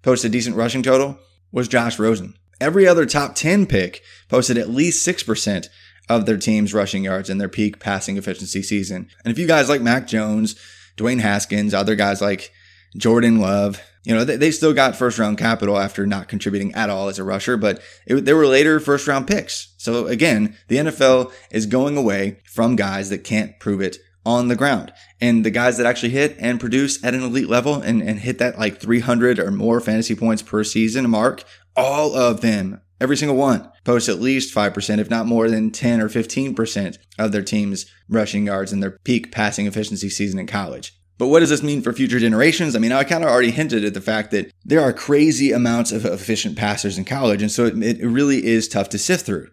post 0.00 0.24
a 0.24 0.30
decent 0.30 0.56
rushing 0.56 0.82
total 0.82 1.18
was 1.52 1.68
Josh 1.68 1.98
Rosen. 1.98 2.34
Every 2.58 2.88
other 2.88 3.04
top 3.04 3.34
10 3.34 3.66
pick 3.66 4.02
posted 4.30 4.56
at 4.56 4.70
least 4.70 5.06
6% 5.06 5.68
of 6.08 6.24
their 6.24 6.38
team's 6.38 6.72
rushing 6.72 7.04
yards 7.04 7.28
in 7.28 7.36
their 7.36 7.50
peak 7.50 7.80
passing 7.80 8.16
efficiency 8.16 8.62
season. 8.62 9.08
And 9.24 9.32
if 9.32 9.38
you 9.38 9.46
guys 9.46 9.68
like 9.68 9.82
Mac 9.82 10.06
Jones, 10.06 10.56
Dwayne 10.96 11.20
Haskins, 11.20 11.74
other 11.74 11.94
guys 11.94 12.22
like 12.22 12.50
Jordan 12.96 13.38
Love. 13.38 13.80
You 14.04 14.14
know, 14.14 14.24
they, 14.24 14.36
they 14.36 14.50
still 14.50 14.74
got 14.74 14.96
first 14.96 15.18
round 15.18 15.38
capital 15.38 15.78
after 15.78 16.06
not 16.06 16.28
contributing 16.28 16.74
at 16.74 16.90
all 16.90 17.08
as 17.08 17.18
a 17.18 17.24
rusher, 17.24 17.56
but 17.56 17.80
it, 18.06 18.24
they 18.24 18.34
were 18.34 18.46
later 18.46 18.80
first 18.80 19.06
round 19.06 19.26
picks. 19.26 19.74
So 19.78 20.06
again, 20.06 20.56
the 20.68 20.76
NFL 20.76 21.32
is 21.50 21.66
going 21.66 21.96
away 21.96 22.40
from 22.44 22.76
guys 22.76 23.10
that 23.10 23.24
can't 23.24 23.58
prove 23.60 23.80
it 23.80 23.98
on 24.24 24.48
the 24.48 24.56
ground. 24.56 24.92
And 25.20 25.44
the 25.44 25.50
guys 25.50 25.76
that 25.76 25.86
actually 25.86 26.10
hit 26.10 26.36
and 26.38 26.60
produce 26.60 27.02
at 27.04 27.14
an 27.14 27.22
elite 27.22 27.48
level 27.48 27.76
and, 27.76 28.02
and 28.02 28.20
hit 28.20 28.38
that 28.38 28.58
like 28.58 28.80
300 28.80 29.38
or 29.38 29.50
more 29.50 29.80
fantasy 29.80 30.14
points 30.14 30.42
per 30.42 30.64
season 30.64 31.08
mark, 31.10 31.44
all 31.76 32.14
of 32.14 32.40
them, 32.40 32.80
every 33.00 33.16
single 33.16 33.36
one, 33.36 33.70
post 33.84 34.08
at 34.08 34.20
least 34.20 34.54
5%, 34.54 34.98
if 34.98 35.10
not 35.10 35.26
more 35.26 35.48
than 35.48 35.70
10 35.70 36.00
or 36.00 36.08
15% 36.08 36.98
of 37.18 37.32
their 37.32 37.42
team's 37.42 37.86
rushing 38.08 38.46
yards 38.46 38.72
in 38.72 38.80
their 38.80 38.98
peak 39.04 39.32
passing 39.32 39.66
efficiency 39.66 40.08
season 40.08 40.38
in 40.38 40.46
college. 40.46 40.92
But 41.18 41.28
what 41.28 41.40
does 41.40 41.50
this 41.50 41.62
mean 41.62 41.82
for 41.82 41.92
future 41.92 42.18
generations? 42.18 42.74
I 42.74 42.78
mean, 42.78 42.92
I 42.92 43.04
kind 43.04 43.22
of 43.22 43.30
already 43.30 43.50
hinted 43.50 43.84
at 43.84 43.94
the 43.94 44.00
fact 44.00 44.30
that 44.32 44.52
there 44.64 44.80
are 44.80 44.92
crazy 44.92 45.52
amounts 45.52 45.92
of 45.92 46.04
efficient 46.04 46.56
passers 46.56 46.98
in 46.98 47.04
college, 47.04 47.42
and 47.42 47.50
so 47.50 47.66
it, 47.66 47.80
it 47.82 48.06
really 48.06 48.44
is 48.44 48.68
tough 48.68 48.88
to 48.90 48.98
sift 48.98 49.26
through. 49.26 49.48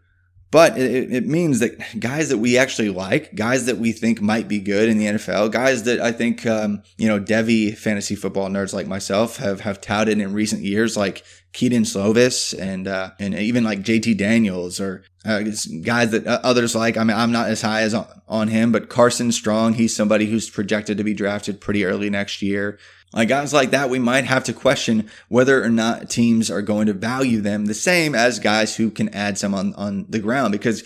But 0.51 0.79
it, 0.79 1.13
it, 1.13 1.27
means 1.27 1.59
that 1.59 1.99
guys 1.99 2.29
that 2.29 2.39
we 2.39 2.57
actually 2.57 2.89
like, 2.89 3.35
guys 3.35 3.65
that 3.67 3.77
we 3.77 3.91
think 3.91 4.19
might 4.19 4.47
be 4.47 4.59
good 4.59 4.89
in 4.89 4.97
the 4.97 5.05
NFL, 5.05 5.51
guys 5.51 5.83
that 5.83 5.99
I 5.99 6.11
think, 6.11 6.45
um, 6.47 6.81
you 6.97 7.07
know, 7.07 7.19
Devy 7.19 7.77
fantasy 7.77 8.15
football 8.15 8.49
nerds 8.49 8.73
like 8.73 8.87
myself 8.87 9.37
have, 9.37 9.61
have 9.61 9.79
touted 9.79 10.19
in 10.19 10.33
recent 10.33 10.63
years, 10.63 10.97
like 10.97 11.23
Kedon 11.53 11.83
Slovis 11.83 12.59
and, 12.59 12.87
uh, 12.87 13.11
and 13.19 13.35
even 13.35 13.63
like 13.63 13.81
JT 13.81 14.17
Daniels 14.17 14.79
or, 14.79 15.03
uh, 15.23 15.41
guys 15.83 16.11
that 16.11 16.25
uh, 16.25 16.39
others 16.43 16.73
like. 16.75 16.97
I 16.97 17.03
mean, 17.03 17.17
I'm 17.17 17.31
not 17.31 17.49
as 17.49 17.61
high 17.61 17.81
as 17.81 17.93
on, 17.93 18.07
on 18.27 18.47
him, 18.47 18.71
but 18.71 18.89
Carson 18.89 19.31
Strong, 19.31 19.73
he's 19.73 19.95
somebody 19.95 20.25
who's 20.25 20.49
projected 20.49 20.97
to 20.97 21.03
be 21.03 21.13
drafted 21.13 21.61
pretty 21.61 21.85
early 21.85 22.09
next 22.09 22.41
year. 22.41 22.79
Like 23.13 23.29
guys 23.29 23.53
like 23.53 23.71
that, 23.71 23.89
we 23.89 23.99
might 23.99 24.25
have 24.25 24.43
to 24.45 24.53
question 24.53 25.09
whether 25.29 25.63
or 25.63 25.69
not 25.69 26.09
teams 26.09 26.51
are 26.51 26.61
going 26.61 26.87
to 26.87 26.93
value 26.93 27.41
them 27.41 27.65
the 27.65 27.73
same 27.73 28.13
as 28.13 28.39
guys 28.39 28.75
who 28.75 28.91
can 28.91 29.09
add 29.09 29.37
some 29.37 29.55
on, 29.55 29.73
on 29.75 30.05
the 30.09 30.19
ground 30.19 30.51
because 30.51 30.83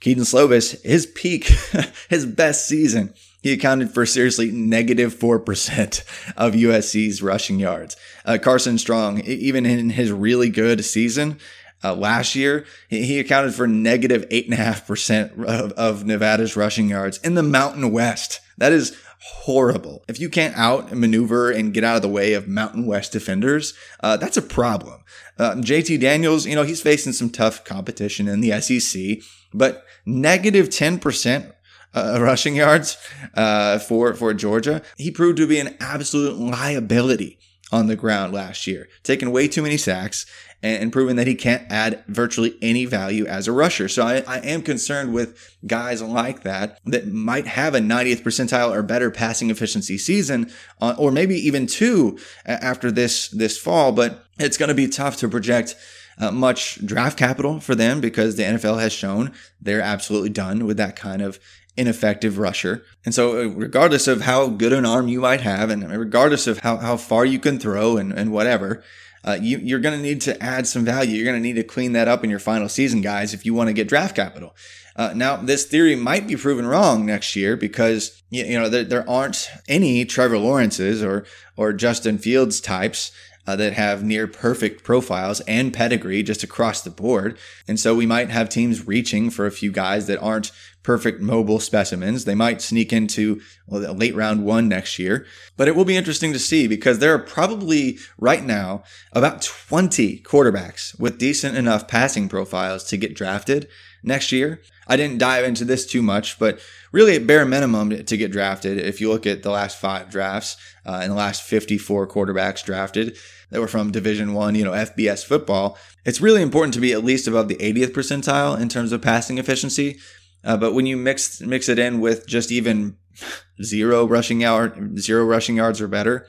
Kedon 0.00 0.24
Slovis, 0.24 0.82
his 0.82 1.06
peak, 1.06 1.44
his 2.10 2.26
best 2.26 2.66
season, 2.66 3.14
he 3.40 3.52
accounted 3.52 3.90
for 3.90 4.04
seriously 4.04 4.50
negative 4.50 5.14
4% 5.14 6.04
of 6.36 6.54
USC's 6.54 7.22
rushing 7.22 7.58
yards. 7.58 7.96
Uh, 8.24 8.38
Carson 8.40 8.78
Strong, 8.78 9.20
even 9.22 9.64
in 9.64 9.90
his 9.90 10.12
really 10.12 10.50
good 10.50 10.84
season, 10.84 11.38
uh, 11.84 11.94
last 11.94 12.36
year, 12.36 12.64
he 12.88 13.18
accounted 13.18 13.54
for 13.54 13.66
negative 13.66 14.28
8.5% 14.28 15.44
of, 15.44 15.72
of 15.72 16.04
Nevada's 16.04 16.56
rushing 16.56 16.88
yards 16.88 17.18
in 17.18 17.34
the 17.34 17.42
Mountain 17.42 17.90
West. 17.90 18.40
That 18.58 18.72
is 18.72 18.96
horrible. 19.22 20.04
If 20.08 20.18
you 20.18 20.28
can't 20.28 20.56
out 20.56 20.92
maneuver 20.92 21.50
and 21.50 21.72
get 21.72 21.84
out 21.84 21.96
of 21.96 22.02
the 22.02 22.08
way 22.08 22.34
of 22.34 22.48
Mountain 22.48 22.86
West 22.86 23.12
defenders, 23.12 23.74
uh, 24.00 24.16
that's 24.16 24.36
a 24.36 24.42
problem. 24.42 25.02
Uh, 25.38 25.54
JT 25.54 26.00
Daniels, 26.00 26.46
you 26.46 26.54
know, 26.54 26.64
he's 26.64 26.82
facing 26.82 27.12
some 27.12 27.30
tough 27.30 27.64
competition 27.64 28.28
in 28.28 28.40
the 28.40 28.60
SEC, 28.60 29.18
but 29.54 29.84
negative 30.04 30.68
10% 30.68 31.52
uh, 31.94 32.18
rushing 32.20 32.56
yards 32.56 32.96
uh, 33.34 33.78
for, 33.78 34.14
for 34.14 34.34
Georgia, 34.34 34.82
he 34.96 35.10
proved 35.10 35.36
to 35.38 35.46
be 35.46 35.58
an 35.58 35.76
absolute 35.80 36.36
liability 36.38 37.38
on 37.72 37.86
the 37.86 37.96
ground 37.96 38.32
last 38.32 38.66
year, 38.66 38.88
taking 39.02 39.32
way 39.32 39.48
too 39.48 39.62
many 39.62 39.78
sacks 39.78 40.26
and, 40.62 40.92
proving 40.92 41.16
that 41.16 41.26
he 41.26 41.34
can't 41.34 41.66
add 41.70 42.04
virtually 42.06 42.56
any 42.62 42.84
value 42.84 43.26
as 43.26 43.48
a 43.48 43.52
rusher. 43.52 43.88
So 43.88 44.06
I, 44.06 44.22
I 44.28 44.38
am 44.38 44.62
concerned 44.62 45.12
with 45.12 45.56
guys 45.66 46.02
like 46.02 46.42
that 46.42 46.78
that 46.84 47.08
might 47.08 47.46
have 47.46 47.74
a 47.74 47.80
90th 47.80 48.22
percentile 48.22 48.70
or 48.70 48.82
better 48.82 49.10
passing 49.10 49.50
efficiency 49.50 49.98
season, 49.98 50.52
uh, 50.80 50.94
or 50.98 51.10
maybe 51.10 51.34
even 51.34 51.66
two 51.66 52.18
after 52.46 52.90
this 52.92 53.28
this 53.28 53.58
fall. 53.58 53.92
But 53.92 54.24
it's 54.38 54.58
going 54.58 54.68
to 54.68 54.74
be 54.74 54.88
tough 54.88 55.16
to 55.18 55.28
project. 55.28 55.74
Uh, 56.18 56.30
much 56.30 56.84
draft 56.84 57.18
capital 57.18 57.58
for 57.58 57.74
them 57.74 57.98
because 57.98 58.36
the 58.36 58.42
NFL 58.42 58.78
has 58.78 58.92
shown 58.92 59.32
they're 59.62 59.80
absolutely 59.80 60.28
done 60.28 60.66
with 60.66 60.76
that 60.76 60.94
kind 60.94 61.22
of 61.22 61.40
ineffective 61.76 62.38
rusher. 62.38 62.84
And 63.04 63.14
so, 63.14 63.40
uh, 63.40 63.48
regardless 63.48 64.06
of 64.06 64.22
how 64.22 64.48
good 64.48 64.72
an 64.72 64.86
arm 64.86 65.08
you 65.08 65.20
might 65.20 65.40
have, 65.40 65.70
and 65.70 65.88
regardless 65.90 66.46
of 66.46 66.58
how, 66.58 66.76
how 66.78 66.96
far 66.96 67.24
you 67.24 67.38
can 67.38 67.58
throw 67.58 67.96
and, 67.96 68.12
and 68.12 68.32
whatever, 68.32 68.82
uh, 69.24 69.38
you, 69.40 69.76
are 69.76 69.80
going 69.80 69.96
to 69.96 70.02
need 70.02 70.20
to 70.22 70.42
add 70.42 70.66
some 70.66 70.84
value. 70.84 71.16
You're 71.16 71.24
going 71.24 71.40
to 71.40 71.46
need 71.46 71.54
to 71.54 71.64
clean 71.64 71.92
that 71.92 72.08
up 72.08 72.24
in 72.24 72.30
your 72.30 72.38
final 72.38 72.68
season, 72.68 73.00
guys, 73.00 73.32
if 73.32 73.46
you 73.46 73.54
want 73.54 73.68
to 73.68 73.72
get 73.72 73.88
draft 73.88 74.16
capital. 74.16 74.54
Uh, 74.94 75.12
now, 75.14 75.36
this 75.36 75.64
theory 75.64 75.96
might 75.96 76.26
be 76.26 76.36
proven 76.36 76.66
wrong 76.66 77.06
next 77.06 77.34
year 77.34 77.56
because 77.56 78.22
you, 78.30 78.44
you 78.44 78.58
know 78.58 78.68
there, 78.68 78.84
there 78.84 79.08
aren't 79.08 79.48
any 79.68 80.04
Trevor 80.04 80.38
Lawrences 80.38 81.02
or 81.02 81.24
or 81.56 81.72
Justin 81.72 82.18
Fields 82.18 82.60
types 82.60 83.10
uh, 83.46 83.56
that 83.56 83.72
have 83.72 84.04
near 84.04 84.26
perfect 84.26 84.84
profiles 84.84 85.40
and 85.40 85.72
pedigree 85.72 86.22
just 86.22 86.42
across 86.42 86.82
the 86.82 86.90
board. 86.90 87.38
And 87.66 87.78
so 87.78 87.94
we 87.94 88.06
might 88.06 88.30
have 88.30 88.48
teams 88.48 88.86
reaching 88.86 89.30
for 89.30 89.46
a 89.46 89.52
few 89.52 89.72
guys 89.72 90.06
that 90.06 90.20
aren't 90.20 90.52
perfect 90.82 91.20
mobile 91.20 91.60
specimens. 91.60 92.24
They 92.24 92.34
might 92.34 92.60
sneak 92.60 92.92
into 92.92 93.40
well, 93.66 93.94
late 93.94 94.14
round 94.14 94.44
one 94.44 94.68
next 94.68 94.98
year, 94.98 95.26
but 95.56 95.68
it 95.68 95.76
will 95.76 95.84
be 95.84 95.96
interesting 95.96 96.32
to 96.32 96.38
see 96.38 96.66
because 96.66 96.98
there 96.98 97.14
are 97.14 97.18
probably 97.18 97.98
right 98.18 98.44
now 98.44 98.82
about 99.12 99.42
20 99.42 100.20
quarterbacks 100.20 100.98
with 100.98 101.18
decent 101.18 101.56
enough 101.56 101.88
passing 101.88 102.28
profiles 102.28 102.84
to 102.84 102.96
get 102.96 103.14
drafted 103.14 103.68
next 104.02 104.32
year. 104.32 104.60
I 104.86 104.96
didn't 104.96 105.18
dive 105.18 105.44
into 105.44 105.64
this 105.64 105.86
too 105.86 106.02
much, 106.02 106.38
but 106.38 106.60
really 106.90 107.16
at 107.16 107.26
bare 107.26 107.44
minimum 107.44 108.04
to 108.04 108.16
get 108.16 108.32
drafted, 108.32 108.78
if 108.78 109.00
you 109.00 109.10
look 109.10 109.26
at 109.26 109.42
the 109.42 109.50
last 109.50 109.78
five 109.78 110.10
drafts 110.10 110.56
uh, 110.84 111.00
and 111.02 111.12
the 111.12 111.16
last 111.16 111.42
54 111.42 112.08
quarterbacks 112.08 112.64
drafted 112.64 113.16
that 113.50 113.60
were 113.60 113.68
from 113.68 113.92
Division 113.92 114.34
One, 114.34 114.54
you 114.54 114.64
know, 114.64 114.72
FBS 114.72 115.24
football, 115.24 115.78
it's 116.04 116.20
really 116.20 116.42
important 116.42 116.74
to 116.74 116.80
be 116.80 116.92
at 116.92 117.04
least 117.04 117.28
above 117.28 117.48
the 117.48 117.56
80th 117.56 117.92
percentile 117.92 118.60
in 118.60 118.68
terms 118.68 118.92
of 118.92 119.02
passing 119.02 119.38
efficiency. 119.38 119.98
Uh, 120.44 120.56
but 120.56 120.74
when 120.74 120.86
you 120.86 120.96
mix 120.96 121.40
mix 121.40 121.68
it 121.68 121.78
in 121.78 122.00
with 122.00 122.26
just 122.26 122.50
even 122.50 122.96
zero 123.62 124.04
rushing 124.06 124.40
yard, 124.40 124.98
zero 124.98 125.24
rushing 125.24 125.56
yards 125.56 125.80
or 125.80 125.86
better, 125.86 126.26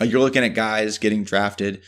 uh, 0.00 0.04
you're 0.04 0.20
looking 0.20 0.44
at 0.44 0.48
guys 0.48 0.98
getting 0.98 1.24
drafted 1.24 1.80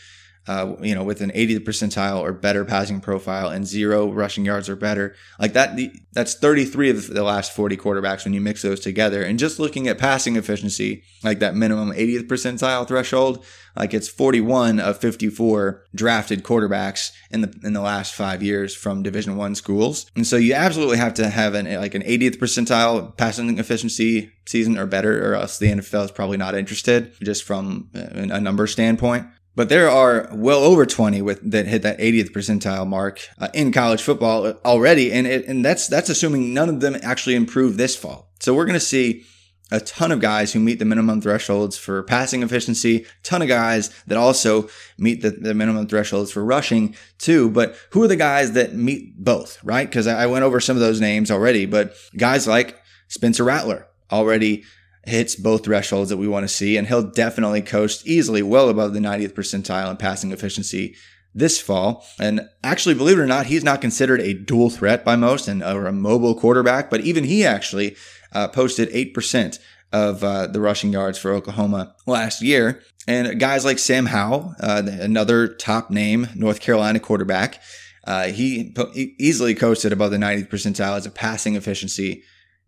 uh, 0.47 0.75
you 0.81 0.95
know, 0.95 1.03
with 1.03 1.21
an 1.21 1.31
80th 1.31 1.65
percentile 1.65 2.19
or 2.19 2.31
better 2.31 2.63
passing 2.63 3.01
profile 3.01 3.49
and 3.49 3.67
zero 3.67 4.11
rushing 4.11 4.45
yards 4.45 4.69
or 4.69 4.75
better. 4.75 5.15
Like 5.39 5.53
that, 5.53 5.77
that's 6.13 6.35
33 6.35 6.89
of 6.91 7.07
the 7.07 7.23
last 7.23 7.53
40 7.53 7.75
quarterbacks 7.77 8.23
when 8.23 8.33
you 8.33 8.41
mix 8.41 8.61
those 8.61 8.79
together. 8.79 9.23
And 9.23 9.37
just 9.37 9.59
looking 9.59 9.87
at 9.87 9.97
passing 9.97 10.35
efficiency, 10.35 11.03
like 11.23 11.39
that 11.39 11.55
minimum 11.55 11.91
80th 11.91 12.27
percentile 12.27 12.87
threshold, 12.87 13.43
like 13.75 13.93
it's 13.93 14.07
41 14.07 14.79
of 14.79 14.97
54 14.97 15.83
drafted 15.93 16.43
quarterbacks 16.43 17.11
in 17.29 17.41
the 17.41 17.53
in 17.63 17.73
the 17.73 17.81
last 17.81 18.13
five 18.15 18.41
years 18.41 18.73
from 18.75 19.03
Division 19.03 19.37
One 19.37 19.53
schools. 19.53 20.09
And 20.15 20.25
so 20.25 20.35
you 20.35 20.53
absolutely 20.53 20.97
have 20.97 21.13
to 21.15 21.29
have 21.29 21.53
an 21.53 21.65
like 21.79 21.93
an 21.93 22.01
80th 22.01 22.37
percentile 22.37 23.15
passing 23.17 23.59
efficiency 23.59 24.31
season 24.47 24.77
or 24.77 24.85
better, 24.85 25.29
or 25.31 25.35
else 25.35 25.59
the 25.59 25.67
NFL 25.67 26.05
is 26.05 26.11
probably 26.11 26.37
not 26.37 26.55
interested, 26.55 27.13
just 27.21 27.43
from 27.43 27.89
a 27.93 28.39
number 28.39 28.65
standpoint. 28.65 29.27
But 29.57 29.69
there 29.69 29.89
are 29.89 30.29
well 30.31 30.63
over 30.63 30.85
20 30.85 31.23
with 31.23 31.49
that 31.49 31.65
hit 31.65 31.81
that 31.81 31.97
80th 31.97 32.29
percentile 32.29 32.85
mark 32.85 33.27
uh, 33.39 33.47
in 33.55 33.71
college 33.71 34.03
football 34.03 34.53
already, 34.63 35.11
and 35.11 35.25
it, 35.25 35.47
and 35.47 35.65
that's 35.65 35.87
that's 35.87 36.09
assuming 36.09 36.53
none 36.53 36.69
of 36.69 36.79
them 36.79 36.95
actually 37.01 37.33
improve 37.33 37.75
this 37.75 37.95
fall. 37.95 38.29
So 38.39 38.53
we're 38.53 38.67
going 38.67 38.79
to 38.79 38.79
see 38.79 39.23
a 39.71 39.79
ton 39.79 40.11
of 40.11 40.19
guys 40.19 40.53
who 40.53 40.59
meet 40.59 40.77
the 40.77 40.85
minimum 40.85 41.21
thresholds 41.21 41.75
for 41.75 42.03
passing 42.03 42.43
efficiency, 42.43 43.07
ton 43.23 43.41
of 43.41 43.47
guys 43.47 43.89
that 44.05 44.15
also 44.19 44.69
meet 44.99 45.23
the, 45.23 45.31
the 45.31 45.55
minimum 45.55 45.87
thresholds 45.87 46.31
for 46.31 46.45
rushing 46.45 46.95
too. 47.17 47.49
But 47.49 47.75
who 47.89 48.03
are 48.03 48.07
the 48.07 48.15
guys 48.15 48.51
that 48.51 48.75
meet 48.75 49.17
both, 49.17 49.57
right? 49.63 49.89
Because 49.89 50.05
I 50.05 50.27
went 50.27 50.45
over 50.45 50.59
some 50.59 50.77
of 50.77 50.81
those 50.81 51.01
names 51.01 51.31
already, 51.31 51.65
but 51.65 51.95
guys 52.15 52.47
like 52.47 52.79
Spencer 53.07 53.43
Rattler 53.43 53.87
already 54.11 54.65
hits 55.07 55.35
both 55.35 55.65
thresholds 55.65 56.09
that 56.09 56.17
we 56.17 56.27
want 56.27 56.43
to 56.43 56.53
see, 56.53 56.77
and 56.77 56.87
he'll 56.87 57.09
definitely 57.09 57.61
coast 57.61 58.05
easily 58.05 58.41
well 58.41 58.69
above 58.69 58.93
the 58.93 58.99
90th 58.99 59.33
percentile 59.33 59.89
in 59.89 59.97
passing 59.97 60.31
efficiency 60.31 60.95
this 61.33 61.61
fall. 61.61 62.05
And 62.19 62.41
actually, 62.63 62.95
believe 62.95 63.19
it 63.19 63.21
or 63.21 63.27
not, 63.27 63.45
he's 63.45 63.63
not 63.63 63.81
considered 63.81 64.19
a 64.21 64.33
dual 64.33 64.69
threat 64.69 65.05
by 65.05 65.15
most 65.15 65.47
and 65.47 65.63
or 65.63 65.85
a 65.85 65.93
mobile 65.93 66.35
quarterback, 66.35 66.89
but 66.89 67.01
even 67.01 67.23
he 67.23 67.45
actually 67.45 67.95
uh, 68.33 68.47
posted 68.47 68.89
8% 68.89 69.59
of 69.93 70.23
uh, 70.23 70.47
the 70.47 70.59
rushing 70.59 70.91
yards 70.91 71.17
for 71.17 71.31
Oklahoma 71.31 71.95
last 72.05 72.41
year. 72.41 72.81
And 73.07 73.39
guys 73.39 73.63
like 73.63 73.79
Sam 73.79 74.07
Howell, 74.07 74.55
uh, 74.59 74.83
another 74.85 75.47
top 75.47 75.89
name 75.89 76.27
North 76.35 76.59
Carolina 76.59 76.99
quarterback, 76.99 77.61
uh, 78.03 78.27
he, 78.27 78.73
he 78.93 79.15
easily 79.17 79.55
coasted 79.55 79.93
above 79.93 80.11
the 80.11 80.17
90th 80.17 80.49
percentile 80.49 80.97
as 80.97 81.05
a 81.05 81.11
passing 81.11 81.55
efficiency 81.55 82.23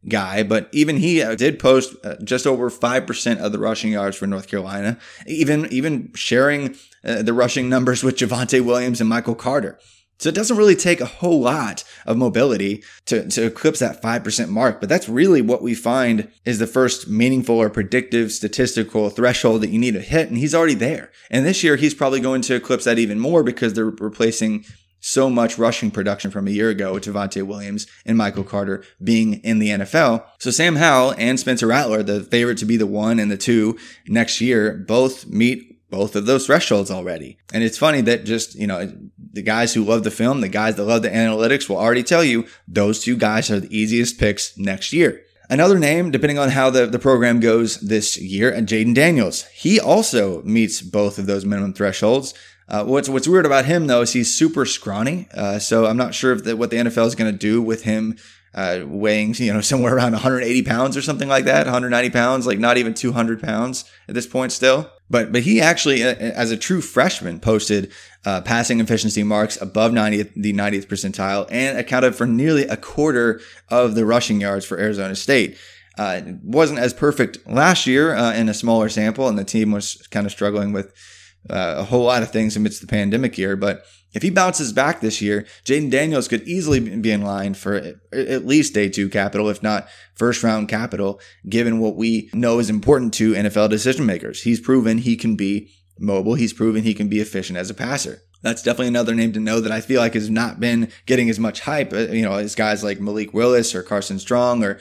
guy, 0.08 0.44
but 0.44 0.70
even 0.72 0.98
he 0.98 1.22
uh, 1.22 1.36
did 1.36 1.60
post 1.60 1.96
uh, 2.04 2.16
just 2.24 2.48
over 2.48 2.70
5% 2.70 3.38
of 3.40 3.52
the 3.52 3.60
rushing 3.60 3.92
yards 3.92 4.18
for 4.18 4.28
North 4.28 4.48
Carolina, 4.48 4.98
even, 5.28 5.66
even 5.72 6.12
sharing 6.16 6.76
uh, 7.04 7.22
the 7.22 7.34
rushing 7.34 7.70
numbers 7.70 8.04
with 8.04 8.18
Javonte 8.18 8.64
Williams 8.64 9.02
and 9.02 9.10
Michael 9.10 9.36
Carter. 9.36 9.78
So 10.20 10.28
it 10.28 10.36
doesn't 10.36 10.58
really 10.58 10.76
take 10.76 11.00
a 11.00 11.06
whole 11.06 11.40
lot 11.40 11.86
of 12.06 12.18
mobility 12.18 12.84
to, 13.06 13.30
to 13.30 13.46
eclipse 13.46 13.80
that 13.80 14.02
5% 14.02 14.50
mark, 14.50 14.82
but 14.82 14.90
that's 14.90 15.08
really 15.08 15.42
what 15.42 15.62
we 15.62 15.74
find 15.74 16.30
is 16.44 16.60
the 16.60 16.68
first 16.68 17.08
meaningful 17.08 17.56
or 17.56 17.70
predictive 17.70 18.34
statistical 18.34 19.10
threshold 19.10 19.62
that 19.62 19.70
you 19.70 19.80
need 19.80 19.94
to 19.94 20.02
hit. 20.02 20.28
And 20.28 20.38
he's 20.38 20.54
already 20.54 20.74
there. 20.74 21.12
And 21.32 21.46
this 21.46 21.64
year, 21.64 21.78
he's 21.78 21.94
probably 21.94 22.20
going 22.20 22.42
to 22.42 22.56
eclipse 22.56 22.84
that 22.84 23.00
even 23.00 23.18
more 23.18 23.44
because 23.44 23.74
they're 23.74 23.86
replacing 23.86 24.66
so 25.00 25.30
much 25.30 25.58
rushing 25.58 25.92
production 25.92 26.32
from 26.32 26.48
a 26.48 26.52
year 26.52 26.70
ago 26.70 26.94
with 26.94 27.06
Javonte 27.06 27.44
Williams 27.44 27.88
and 28.06 28.18
Michael 28.18 28.44
Carter 28.44 28.84
being 29.04 29.36
in 29.36 29.60
the 29.60 29.70
NFL. 29.70 30.26
So 30.40 30.52
Sam 30.52 30.76
Howell 30.76 31.16
and 31.18 31.40
Spencer 31.40 31.68
Rattler, 31.68 32.04
the 32.04 32.22
favorite 32.24 32.58
to 32.60 32.66
be 32.66 32.78
the 32.78 32.88
one 32.88 33.20
and 33.20 33.32
the 33.32 33.38
two 33.38 33.78
next 34.08 34.42
year, 34.42 34.74
both 34.88 35.28
meet 35.28 35.70
both 35.90 36.16
of 36.16 36.26
those 36.26 36.46
thresholds 36.46 36.92
already. 36.92 37.38
And 37.54 37.64
it's 37.64 37.78
funny 37.78 38.02
that 38.02 38.24
just, 38.24 38.56
you 38.56 38.68
know, 38.68 38.92
the 39.32 39.42
guys 39.42 39.74
who 39.74 39.84
love 39.84 40.04
the 40.04 40.12
film, 40.12 40.42
the 40.42 40.50
guys 40.50 40.76
that 40.76 40.84
love 40.84 41.02
the 41.02 41.10
analytics 41.10 41.68
will 41.68 41.78
already 41.78 42.04
tell 42.04 42.24
you 42.24 42.46
those 42.68 43.04
two 43.04 43.18
guys 43.18 43.50
are 43.50 43.60
the 43.60 43.76
easiest 43.76 44.20
picks 44.20 44.58
next 44.58 44.94
year. 44.94 45.24
Another 45.52 45.80
name, 45.80 46.12
depending 46.12 46.38
on 46.38 46.50
how 46.50 46.70
the, 46.70 46.86
the 46.86 47.00
program 47.00 47.40
goes 47.40 47.80
this 47.80 48.20
year, 48.20 48.52
and 48.52 48.68
Jayden 48.68 48.94
Daniels. 48.94 49.46
He 49.46 49.80
also 49.80 50.44
meets 50.44 50.80
both 50.80 51.18
of 51.18 51.26
those 51.26 51.44
minimum 51.44 51.74
thresholds. 51.74 52.36
Uh, 52.70 52.86
what's 52.86 53.10
what's 53.10 53.28
weird 53.28 53.48
about 53.48 53.66
him 53.66 53.88
though 53.88 54.02
is 54.02 54.14
he's 54.14 54.34
super 54.34 54.66
scrawny. 54.66 55.28
Uh, 55.34 55.58
so 55.58 55.88
I'm 55.88 55.98
not 55.98 56.14
sure 56.14 56.32
if 56.34 56.44
the, 56.44 56.56
what 56.56 56.70
the 56.70 56.78
NFL 56.78 57.08
is 57.08 57.16
going 57.16 57.32
to 57.32 57.38
do 57.38 57.62
with 57.62 57.84
him 57.84 58.18
uh, 58.54 58.82
weighing 58.86 59.34
you 59.36 59.52
know 59.52 59.62
somewhere 59.72 59.96
around 59.96 60.12
180 60.12 60.64
pounds 60.64 60.96
or 60.96 61.02
something 61.02 61.28
like 61.28 61.46
that, 61.46 61.66
190 61.66 62.10
pounds, 62.12 62.46
like 62.46 62.60
not 62.60 62.78
even 62.78 62.94
200 62.94 63.42
pounds 63.42 63.86
at 64.08 64.14
this 64.14 64.28
point 64.28 64.52
still. 64.52 64.90
But 65.10 65.32
but 65.32 65.42
he 65.42 65.60
actually, 65.60 66.04
uh, 66.04 66.14
as 66.14 66.52
a 66.52 66.58
true 66.58 66.82
freshman, 66.82 67.40
posted 67.40 67.92
uh, 68.24 68.42
passing 68.42 68.80
efficiency 68.80 69.24
marks 69.24 69.60
above 69.60 69.92
90th, 69.92 70.34
the 70.36 70.54
90th 70.54 70.86
percentile 70.86 71.48
and 71.50 71.78
accounted 71.78 72.16
for 72.16 72.28
nearly 72.28 72.64
a 72.64 72.78
quarter 72.78 73.42
of 73.70 73.96
the 73.96 74.06
rushing 74.06 74.42
yards 74.42 74.66
for 74.66 74.78
Arizona 74.78 75.16
State. 75.16 75.58
Uh, 75.98 76.22
wasn't 76.44 76.80
as 76.80 76.94
perfect 76.94 77.46
last 77.46 77.86
year 77.86 78.16
uh, 78.16 78.34
in 78.34 78.48
a 78.48 78.54
smaller 78.54 78.88
sample, 78.88 79.28
and 79.28 79.38
the 79.38 79.44
team 79.44 79.72
was 79.72 79.96
kind 80.12 80.26
of 80.26 80.32
struggling 80.32 80.72
with 80.72 80.94
uh, 81.50 81.76
a 81.78 81.84
whole 81.84 82.04
lot 82.04 82.24
of 82.24 82.32
things 82.32 82.56
amidst 82.56 82.82
the 82.82 82.88
pandemic 82.88 83.38
year. 83.38 83.56
But 83.56 83.86
if 84.14 84.24
he 84.24 84.30
bounces 84.30 84.74
back 84.74 85.02
this 85.02 85.22
year, 85.22 85.46
Jayden 85.64 85.92
Daniels 85.92 86.28
could 86.28 86.48
easily 86.48 86.80
be 86.80 87.12
in 87.12 87.22
line 87.22 87.54
for 87.54 87.76
at 88.12 88.46
least 88.46 88.74
day 88.74 88.90
two 88.90 89.10
capital, 89.10 89.50
if 89.50 89.62
not 89.62 89.88
first 90.16 90.44
round 90.44 90.68
capital, 90.68 91.20
given 91.48 91.80
what 91.80 91.96
we 91.96 92.30
know 92.34 92.60
is 92.60 92.70
important 92.70 93.14
to 93.16 93.34
NFL 93.34 93.70
decision 93.70 94.06
makers. 94.06 94.42
He's 94.44 94.60
proven 94.60 95.00
he 95.00 95.16
can 95.16 95.36
be 95.36 95.72
mobile. 96.00 96.36
He's 96.36 96.54
proven 96.54 96.84
he 96.84 96.94
can 96.94 97.08
be 97.08 97.20
efficient 97.20 97.58
as 97.58 97.70
a 97.70 97.76
passer. 97.76 98.22
That's 98.42 98.64
definitely 98.64 98.88
another 98.88 99.14
name 99.14 99.34
to 99.34 99.40
know 99.40 99.60
that 99.60 99.72
I 99.72 99.82
feel 99.82 100.00
like 100.00 100.14
has 100.14 100.30
not 100.30 100.60
been 100.60 100.92
getting 101.06 101.30
as 101.30 101.40
much 101.40 101.60
hype, 101.62 101.92
uh, 101.92 102.08
you 102.08 102.22
know, 102.22 102.34
as 102.34 102.56
guys 102.56 102.84
like 102.84 103.02
Malik 103.02 103.34
Willis 103.34 103.76
or 103.76 103.84
Carson 103.84 104.18
Strong 104.18 104.64
or 104.64 104.80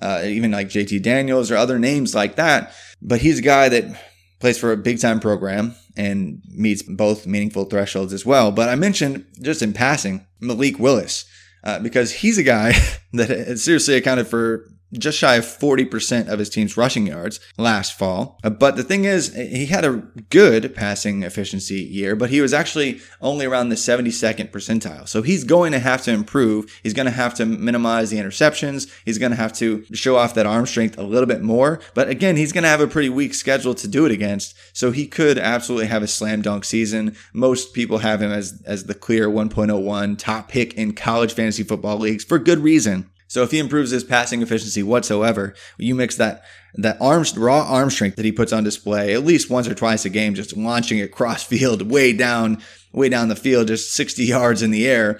uh, 0.00 0.22
even 0.24 0.52
like 0.52 0.68
JT 0.68 1.02
Daniels 1.02 1.50
or 1.50 1.56
other 1.56 1.78
names 1.78 2.14
like 2.14 2.36
that. 2.36 2.72
But 3.02 3.20
he's 3.20 3.40
a 3.40 3.42
guy 3.42 3.68
that 3.68 4.00
plays 4.38 4.58
for 4.58 4.72
a 4.72 4.76
big 4.76 5.00
time 5.00 5.18
program 5.18 5.74
and 5.96 6.42
meets 6.48 6.82
both 6.82 7.26
meaningful 7.26 7.64
thresholds 7.64 8.12
as 8.12 8.26
well. 8.26 8.50
But 8.50 8.68
I 8.68 8.74
mentioned 8.74 9.26
just 9.40 9.62
in 9.62 9.72
passing 9.72 10.26
Malik 10.40 10.78
Willis 10.78 11.24
uh, 11.62 11.78
because 11.78 12.12
he's 12.12 12.38
a 12.38 12.42
guy 12.42 12.72
that 13.12 13.58
seriously 13.58 13.94
accounted 13.94 14.26
for 14.26 14.68
just 14.98 15.18
shy 15.18 15.36
of 15.36 15.44
40% 15.44 16.28
of 16.28 16.38
his 16.38 16.50
team's 16.50 16.76
rushing 16.76 17.06
yards 17.06 17.40
last 17.58 17.98
fall. 17.98 18.38
Uh, 18.42 18.50
but 18.50 18.76
the 18.76 18.82
thing 18.82 19.04
is, 19.04 19.34
he 19.34 19.66
had 19.66 19.84
a 19.84 20.02
good 20.30 20.74
passing 20.74 21.22
efficiency 21.22 21.82
year, 21.82 22.16
but 22.16 22.30
he 22.30 22.40
was 22.40 22.52
actually 22.52 23.00
only 23.20 23.46
around 23.46 23.68
the 23.68 23.74
72nd 23.74 24.50
percentile. 24.50 25.08
So 25.08 25.22
he's 25.22 25.44
going 25.44 25.72
to 25.72 25.78
have 25.78 26.02
to 26.02 26.12
improve. 26.12 26.72
He's 26.82 26.94
going 26.94 27.06
to 27.06 27.12
have 27.12 27.34
to 27.34 27.46
minimize 27.46 28.10
the 28.10 28.18
interceptions. 28.18 28.90
He's 29.04 29.18
going 29.18 29.32
to 29.32 29.36
have 29.36 29.52
to 29.54 29.84
show 29.92 30.16
off 30.16 30.34
that 30.34 30.46
arm 30.46 30.66
strength 30.66 30.98
a 30.98 31.02
little 31.02 31.26
bit 31.26 31.42
more. 31.42 31.80
But 31.94 32.08
again, 32.08 32.36
he's 32.36 32.52
going 32.52 32.64
to 32.64 32.68
have 32.68 32.80
a 32.80 32.86
pretty 32.86 33.08
weak 33.08 33.34
schedule 33.34 33.74
to 33.74 33.88
do 33.88 34.06
it 34.06 34.12
against. 34.12 34.54
So 34.72 34.90
he 34.90 35.06
could 35.06 35.38
absolutely 35.38 35.86
have 35.88 36.02
a 36.02 36.08
slam 36.08 36.42
dunk 36.42 36.64
season. 36.64 37.16
Most 37.32 37.74
people 37.74 37.98
have 37.98 38.22
him 38.22 38.30
as, 38.30 38.62
as 38.66 38.84
the 38.84 38.94
clear 38.94 39.28
1.01 39.28 40.18
top 40.18 40.48
pick 40.48 40.74
in 40.74 40.94
college 40.94 41.32
fantasy 41.32 41.62
football 41.62 41.98
leagues 41.98 42.24
for 42.24 42.38
good 42.38 42.58
reason. 42.58 43.10
So 43.34 43.42
if 43.42 43.50
he 43.50 43.58
improves 43.58 43.90
his 43.90 44.04
passing 44.04 44.42
efficiency 44.42 44.84
whatsoever, 44.84 45.54
you 45.76 45.96
mix 45.96 46.14
that 46.18 46.44
that 46.74 46.96
arm 47.00 47.24
raw 47.36 47.64
arm 47.64 47.90
strength 47.90 48.14
that 48.14 48.24
he 48.24 48.30
puts 48.30 48.52
on 48.52 48.62
display 48.62 49.12
at 49.12 49.24
least 49.24 49.50
once 49.50 49.66
or 49.66 49.74
twice 49.74 50.04
a 50.04 50.08
game, 50.08 50.36
just 50.36 50.56
launching 50.56 50.98
it 50.98 51.10
cross 51.10 51.42
field, 51.42 51.82
way 51.90 52.12
down, 52.12 52.62
way 52.92 53.08
down 53.08 53.26
the 53.26 53.34
field, 53.34 53.66
just 53.66 53.92
60 53.92 54.22
yards 54.22 54.62
in 54.62 54.70
the 54.70 54.86
air. 54.86 55.18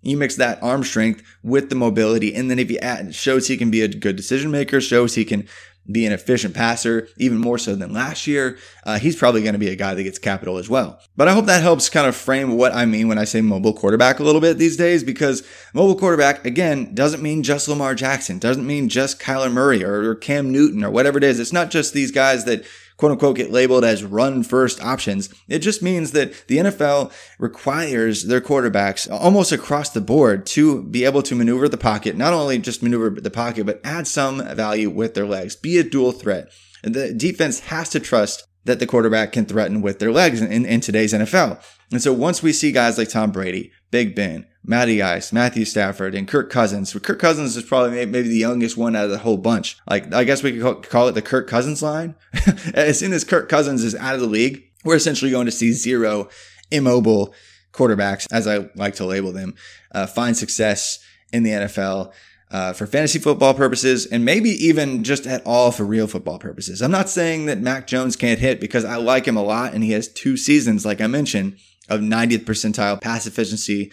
You 0.00 0.16
mix 0.16 0.36
that 0.36 0.62
arm 0.62 0.84
strength 0.84 1.24
with 1.42 1.68
the 1.68 1.74
mobility, 1.74 2.32
and 2.36 2.48
then 2.48 2.60
if 2.60 2.68
he 2.68 2.78
shows 3.10 3.48
he 3.48 3.56
can 3.56 3.72
be 3.72 3.82
a 3.82 3.88
good 3.88 4.14
decision 4.14 4.52
maker, 4.52 4.80
shows 4.80 5.16
he 5.16 5.24
can 5.24 5.48
be 5.90 6.06
an 6.06 6.12
efficient 6.12 6.54
passer, 6.54 7.08
even 7.16 7.38
more 7.38 7.58
so 7.58 7.74
than 7.74 7.92
last 7.92 8.26
year, 8.26 8.58
uh, 8.84 8.98
he's 8.98 9.16
probably 9.16 9.42
going 9.42 9.52
to 9.52 9.58
be 9.58 9.68
a 9.68 9.76
guy 9.76 9.94
that 9.94 10.02
gets 10.02 10.18
capital 10.18 10.58
as 10.58 10.68
well. 10.68 11.00
But 11.16 11.28
I 11.28 11.32
hope 11.32 11.46
that 11.46 11.62
helps 11.62 11.88
kind 11.88 12.06
of 12.06 12.16
frame 12.16 12.56
what 12.56 12.74
I 12.74 12.84
mean 12.84 13.08
when 13.08 13.18
I 13.18 13.24
say 13.24 13.40
mobile 13.40 13.72
quarterback 13.72 14.18
a 14.18 14.24
little 14.24 14.40
bit 14.40 14.58
these 14.58 14.76
days, 14.76 15.04
because 15.04 15.46
mobile 15.74 15.96
quarterback, 15.96 16.44
again, 16.44 16.94
doesn't 16.94 17.22
mean 17.22 17.42
just 17.42 17.68
Lamar 17.68 17.94
Jackson, 17.94 18.38
doesn't 18.38 18.66
mean 18.66 18.88
just 18.88 19.20
Kyler 19.20 19.52
Murray 19.52 19.84
or, 19.84 20.10
or 20.10 20.14
Cam 20.14 20.50
Newton 20.50 20.84
or 20.84 20.90
whatever 20.90 21.18
it 21.18 21.24
is. 21.24 21.38
It's 21.38 21.52
not 21.52 21.70
just 21.70 21.92
these 21.92 22.10
guys 22.10 22.44
that 22.44 22.64
quote 22.96 23.12
unquote 23.12 23.36
get 23.36 23.50
labeled 23.50 23.84
as 23.84 24.04
run 24.04 24.42
first 24.42 24.82
options. 24.82 25.28
It 25.48 25.60
just 25.60 25.82
means 25.82 26.12
that 26.12 26.46
the 26.48 26.58
NFL 26.58 27.12
requires 27.38 28.24
their 28.24 28.40
quarterbacks 28.40 29.10
almost 29.10 29.52
across 29.52 29.90
the 29.90 30.00
board 30.00 30.46
to 30.46 30.82
be 30.82 31.04
able 31.04 31.22
to 31.22 31.34
maneuver 31.34 31.68
the 31.68 31.76
pocket, 31.76 32.16
not 32.16 32.32
only 32.32 32.58
just 32.58 32.82
maneuver 32.82 33.10
the 33.10 33.30
pocket, 33.30 33.66
but 33.66 33.80
add 33.84 34.06
some 34.06 34.42
value 34.54 34.90
with 34.90 35.14
their 35.14 35.26
legs, 35.26 35.56
be 35.56 35.78
a 35.78 35.84
dual 35.84 36.12
threat. 36.12 36.50
The 36.82 37.12
defense 37.12 37.60
has 37.60 37.88
to 37.90 38.00
trust 38.00 38.44
that 38.64 38.80
the 38.80 38.86
quarterback 38.86 39.32
can 39.32 39.46
threaten 39.46 39.80
with 39.80 39.98
their 39.98 40.12
legs 40.12 40.40
in, 40.40 40.66
in, 40.66 40.80
today's 40.80 41.12
NFL. 41.12 41.62
And 41.92 42.02
so 42.02 42.12
once 42.12 42.42
we 42.42 42.52
see 42.52 42.72
guys 42.72 42.98
like 42.98 43.08
Tom 43.08 43.30
Brady, 43.30 43.72
Big 43.90 44.14
Ben, 44.14 44.46
Matty 44.66 45.00
Ice, 45.00 45.32
Matthew 45.32 45.64
Stafford, 45.64 46.14
and 46.14 46.26
Kirk 46.26 46.50
Cousins. 46.50 46.92
Kirk 46.92 47.20
Cousins 47.20 47.56
is 47.56 47.62
probably 47.62 48.04
maybe 48.04 48.28
the 48.28 48.36
youngest 48.36 48.76
one 48.76 48.96
out 48.96 49.04
of 49.04 49.10
the 49.12 49.18
whole 49.18 49.36
bunch. 49.36 49.78
Like, 49.88 50.12
I 50.12 50.24
guess 50.24 50.42
we 50.42 50.58
could 50.58 50.88
call 50.88 51.06
it 51.06 51.12
the 51.12 51.22
Kirk 51.22 51.46
Cousins 51.46 51.82
line. 51.82 52.16
as 52.74 52.98
soon 52.98 53.12
as 53.12 53.22
Kirk 53.22 53.48
Cousins 53.48 53.84
is 53.84 53.94
out 53.94 54.16
of 54.16 54.20
the 54.20 54.26
league, 54.26 54.64
we're 54.84 54.96
essentially 54.96 55.30
going 55.30 55.46
to 55.46 55.52
see 55.52 55.72
zero 55.72 56.28
immobile 56.72 57.32
quarterbacks, 57.72 58.26
as 58.32 58.48
I 58.48 58.68
like 58.74 58.96
to 58.96 59.04
label 59.04 59.32
them, 59.32 59.54
uh, 59.92 60.06
find 60.06 60.36
success 60.36 60.98
in 61.32 61.44
the 61.44 61.50
NFL. 61.50 62.12
Uh, 62.48 62.72
for 62.72 62.86
fantasy 62.86 63.18
football 63.18 63.54
purposes, 63.54 64.06
and 64.06 64.24
maybe 64.24 64.50
even 64.50 65.02
just 65.02 65.26
at 65.26 65.44
all 65.44 65.72
for 65.72 65.82
real 65.82 66.06
football 66.06 66.38
purposes. 66.38 66.80
I'm 66.80 66.92
not 66.92 67.08
saying 67.08 67.46
that 67.46 67.58
Mac 67.58 67.88
Jones 67.88 68.14
can't 68.14 68.38
hit 68.38 68.60
because 68.60 68.84
I 68.84 68.96
like 68.98 69.26
him 69.26 69.36
a 69.36 69.42
lot 69.42 69.74
and 69.74 69.82
he 69.82 69.90
has 69.90 70.06
two 70.06 70.36
seasons, 70.36 70.86
like 70.86 71.00
I 71.00 71.08
mentioned, 71.08 71.58
of 71.88 72.02
90th 72.02 72.44
percentile 72.44 73.00
pass 73.00 73.26
efficiency 73.26 73.90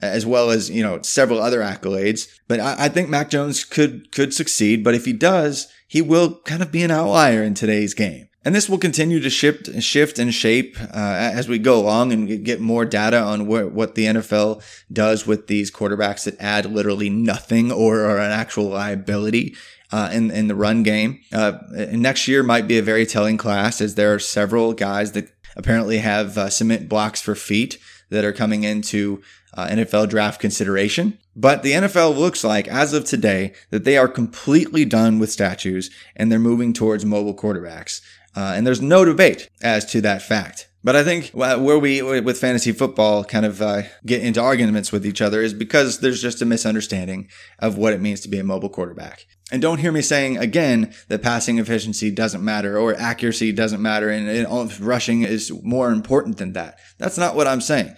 as 0.00 0.26
well 0.26 0.50
as 0.50 0.70
you 0.70 0.82
know 0.82 1.00
several 1.02 1.40
other 1.40 1.60
accolades. 1.60 2.28
But 2.48 2.60
I, 2.60 2.84
I, 2.84 2.88
think 2.88 3.08
Mac 3.08 3.30
Jones 3.30 3.64
could 3.64 4.12
could 4.12 4.34
succeed. 4.34 4.84
But 4.84 4.94
if 4.94 5.04
he 5.04 5.12
does, 5.12 5.68
he 5.86 6.02
will 6.02 6.40
kind 6.40 6.62
of 6.62 6.72
be 6.72 6.82
an 6.82 6.90
outlier 6.90 7.42
in 7.42 7.54
today's 7.54 7.94
game. 7.94 8.28
And 8.44 8.54
this 8.54 8.68
will 8.68 8.78
continue 8.78 9.18
to 9.18 9.28
shift, 9.28 9.82
shift 9.82 10.20
and 10.20 10.32
shape 10.32 10.76
uh, 10.80 10.86
as 10.94 11.48
we 11.48 11.58
go 11.58 11.80
along 11.80 12.12
and 12.12 12.44
get 12.44 12.60
more 12.60 12.84
data 12.84 13.18
on 13.18 13.48
what, 13.48 13.72
what 13.72 13.96
the 13.96 14.04
NFL 14.04 14.62
does 14.92 15.26
with 15.26 15.48
these 15.48 15.68
quarterbacks 15.68 16.26
that 16.26 16.40
add 16.40 16.64
literally 16.64 17.10
nothing 17.10 17.72
or 17.72 18.04
are 18.04 18.20
an 18.20 18.30
actual 18.30 18.66
liability 18.68 19.56
uh, 19.90 20.10
in 20.12 20.30
in 20.30 20.46
the 20.46 20.54
run 20.54 20.84
game. 20.84 21.20
Uh, 21.32 21.58
next 21.90 22.28
year 22.28 22.44
might 22.44 22.68
be 22.68 22.78
a 22.78 22.82
very 22.82 23.04
telling 23.04 23.36
class, 23.36 23.80
as 23.80 23.96
there 23.96 24.14
are 24.14 24.20
several 24.20 24.72
guys 24.72 25.10
that 25.12 25.28
apparently 25.56 25.98
have 25.98 26.38
uh, 26.38 26.48
cement 26.48 26.88
blocks 26.88 27.20
for 27.20 27.34
feet 27.34 27.78
that 28.10 28.24
are 28.24 28.32
coming 28.32 28.64
into 28.64 29.22
uh, 29.54 29.66
NFL 29.66 30.08
draft 30.08 30.40
consideration. 30.40 31.18
But 31.34 31.62
the 31.62 31.72
NFL 31.72 32.16
looks 32.16 32.44
like, 32.44 32.68
as 32.68 32.92
of 32.92 33.04
today, 33.04 33.54
that 33.70 33.84
they 33.84 33.96
are 33.96 34.08
completely 34.08 34.84
done 34.84 35.18
with 35.18 35.32
statues 35.32 35.90
and 36.14 36.30
they're 36.30 36.38
moving 36.38 36.72
towards 36.72 37.04
mobile 37.04 37.34
quarterbacks. 37.34 38.00
Uh, 38.34 38.52
and 38.54 38.66
there's 38.66 38.82
no 38.82 39.04
debate 39.04 39.48
as 39.62 39.84
to 39.86 40.00
that 40.02 40.22
fact. 40.22 40.68
But 40.86 40.94
I 40.94 41.02
think 41.02 41.30
where 41.30 41.80
we, 41.80 42.00
with 42.00 42.38
fantasy 42.38 42.70
football, 42.70 43.24
kind 43.24 43.44
of 43.44 43.60
uh, 43.60 43.82
get 44.06 44.22
into 44.22 44.40
arguments 44.40 44.92
with 44.92 45.04
each 45.04 45.20
other 45.20 45.42
is 45.42 45.52
because 45.52 45.98
there's 45.98 46.22
just 46.22 46.40
a 46.42 46.44
misunderstanding 46.44 47.28
of 47.58 47.76
what 47.76 47.92
it 47.92 48.00
means 48.00 48.20
to 48.20 48.28
be 48.28 48.38
a 48.38 48.44
mobile 48.44 48.68
quarterback. 48.68 49.26
And 49.50 49.60
don't 49.60 49.80
hear 49.80 49.90
me 49.90 50.00
saying 50.00 50.38
again 50.38 50.94
that 51.08 51.22
passing 51.22 51.58
efficiency 51.58 52.12
doesn't 52.12 52.44
matter 52.44 52.78
or 52.78 52.94
accuracy 52.94 53.50
doesn't 53.50 53.82
matter 53.82 54.10
and, 54.10 54.28
and 54.28 54.78
rushing 54.80 55.22
is 55.22 55.52
more 55.64 55.90
important 55.90 56.36
than 56.36 56.52
that. 56.52 56.78
That's 56.98 57.18
not 57.18 57.34
what 57.34 57.48
I'm 57.48 57.60
saying. 57.60 57.92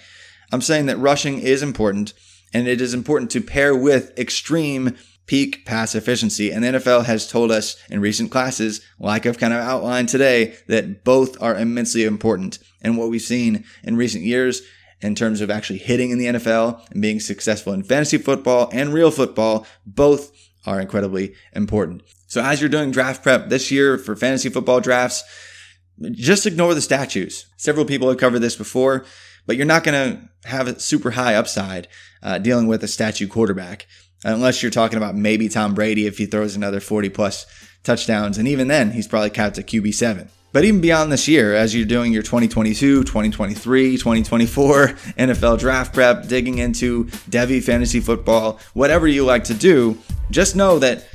I'm 0.51 0.62
saying 0.62 0.87
that 0.87 0.96
rushing 0.96 1.40
is 1.40 1.62
important 1.62 2.14
and 2.55 2.66
it 2.66 2.81
is 2.81 2.94
important 2.94 3.31
to 3.33 3.42
pair 3.42 3.77
with 3.77 4.18
extreme 4.18 4.96
peak 5.27 5.66
pass 5.66 5.94
efficiency. 5.94 6.51
And 6.51 6.64
the 6.64 6.68
NFL 6.68 7.05
has 7.05 7.29
told 7.29 7.51
us 7.51 7.77
in 7.90 8.01
recent 8.01 8.31
classes, 8.31 8.81
like 8.98 9.27
I've 9.27 9.38
kind 9.38 9.53
of 9.53 9.61
outlined 9.61 10.09
today, 10.09 10.57
that 10.68 11.05
both 11.05 11.37
are 11.42 11.55
immensely 11.55 12.05
important. 12.05 12.59
And 12.81 12.97
what 12.97 13.09
we've 13.09 13.21
seen 13.21 13.64
in 13.83 13.97
recent 13.97 14.25
years 14.25 14.62
in 15.01 15.14
terms 15.14 15.41
of 15.41 15.51
actually 15.51 15.79
hitting 15.79 16.11
in 16.11 16.19
the 16.19 16.27
NFL 16.27 16.91
and 16.91 17.03
being 17.03 17.21
successful 17.21 17.73
in 17.73 17.83
fantasy 17.83 18.19
football 18.19 18.69
and 18.73 18.93
real 18.93 19.11
football, 19.11 19.67
both 19.87 20.33
are 20.67 20.81
incredibly 20.81 21.35
important. 21.53 22.03
So 22.27 22.43
as 22.43 22.61
you're 22.61 22.69
doing 22.69 22.91
draft 22.91 23.23
prep 23.23 23.49
this 23.49 23.71
year 23.71 23.97
for 23.97 24.17
fantasy 24.17 24.49
football 24.49 24.81
drafts, 24.81 25.23
just 26.12 26.47
ignore 26.47 26.75
the 26.75 26.81
statues. 26.81 27.47
Several 27.57 27.85
people 27.85 28.09
have 28.09 28.19
covered 28.19 28.41
this 28.41 28.57
before 28.57 29.05
but 29.49 29.57
you're 29.57 29.67
not 29.67 29.83
going 29.83 29.95
to 29.95 30.49
have 30.49 30.69
a 30.69 30.79
super 30.79 31.12
high 31.12 31.35
upside 31.35 31.88
uh, 32.23 32.38
dealing 32.38 32.69
with 32.69 32.85
a 32.85 32.87
statue 32.87 33.27
quarterback 33.27 33.87
unless 34.23 34.62
you're 34.62 34.71
talking 34.71 34.99
about 34.99 35.17
maybe 35.17 35.49
Tom 35.49 35.75
Brady 35.75 36.07
if 36.07 36.19
he 36.19 36.27
throws 36.27 36.55
another 36.55 36.81
40 36.81 37.09
plus 37.09 37.47
touchdowns. 37.83 38.37
And 38.37 38.47
even 38.47 38.69
then, 38.69 38.91
he's 38.91 39.09
probably 39.09 39.31
capped 39.31 39.57
at 39.59 39.67
QB7. 39.67 40.29
But 40.53 40.65
even 40.65 40.81
beyond 40.81 41.13
this 41.13 41.29
year, 41.29 41.55
as 41.55 41.75
you're 41.75 41.87
doing 41.87 42.13
your 42.13 42.23
2022, 42.23 43.05
2023, 43.05 43.97
2024 43.99 44.87
NFL 44.89 45.59
draft 45.59 45.93
prep, 45.93 46.27
digging 46.27 46.59
into 46.59 47.05
Devy 47.31 47.63
fantasy 47.63 48.01
football, 48.01 48.59
whatever 48.73 49.07
you 49.07 49.25
like 49.25 49.45
to 49.45 49.55
do, 49.55 49.99
just 50.31 50.57
know 50.57 50.79
that 50.79 51.07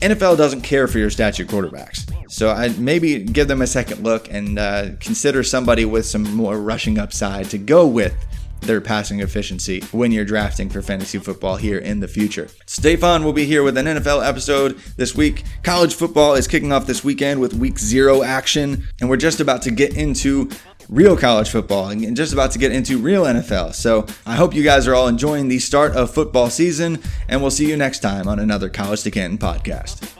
NFL 0.00 0.36
doesn't 0.36 0.62
care 0.62 0.88
for 0.88 0.98
your 0.98 1.10
statue 1.10 1.44
quarterbacks. 1.44 2.10
So 2.30 2.50
I'd 2.50 2.78
maybe 2.78 3.22
give 3.22 3.48
them 3.48 3.60
a 3.60 3.66
second 3.66 4.02
look 4.02 4.32
and 4.32 4.58
uh, 4.58 4.90
consider 4.98 5.42
somebody 5.42 5.84
with 5.84 6.06
some 6.06 6.22
more 6.22 6.58
rushing 6.60 6.98
upside 6.98 7.50
to 7.50 7.58
go 7.58 7.86
with 7.86 8.14
their 8.60 8.80
passing 8.80 9.20
efficiency 9.20 9.80
when 9.92 10.12
you're 10.12 10.24
drafting 10.24 10.68
for 10.68 10.82
fantasy 10.82 11.18
football 11.18 11.56
here 11.56 11.78
in 11.78 12.00
the 12.00 12.08
future. 12.08 12.48
Stay 12.66 12.96
fun. 12.96 13.24
We'll 13.24 13.32
be 13.32 13.46
here 13.46 13.62
with 13.62 13.76
an 13.76 13.86
NFL 13.86 14.26
episode 14.26 14.78
this 14.96 15.14
week. 15.14 15.44
College 15.62 15.94
football 15.94 16.34
is 16.34 16.48
kicking 16.48 16.72
off 16.72 16.86
this 16.86 17.04
weekend 17.04 17.40
with 17.40 17.54
week 17.54 17.78
zero 17.78 18.22
action, 18.22 18.86
and 19.00 19.08
we're 19.08 19.16
just 19.16 19.40
about 19.40 19.62
to 19.62 19.70
get 19.70 19.96
into 19.96 20.50
real 20.88 21.16
college 21.16 21.48
football 21.48 21.88
and 21.88 22.16
just 22.16 22.32
about 22.32 22.50
to 22.50 22.58
get 22.58 22.72
into 22.72 22.98
real 22.98 23.24
NFL. 23.24 23.74
So 23.74 24.06
I 24.26 24.34
hope 24.34 24.54
you 24.54 24.62
guys 24.62 24.86
are 24.86 24.94
all 24.94 25.08
enjoying 25.08 25.48
the 25.48 25.58
start 25.58 25.94
of 25.96 26.12
football 26.12 26.50
season, 26.50 26.98
and 27.28 27.40
we'll 27.40 27.50
see 27.50 27.68
you 27.68 27.76
next 27.76 28.00
time 28.00 28.28
on 28.28 28.38
another 28.38 28.68
College 28.68 29.02
to 29.02 29.10
Canton 29.10 29.38
podcast. 29.38 30.19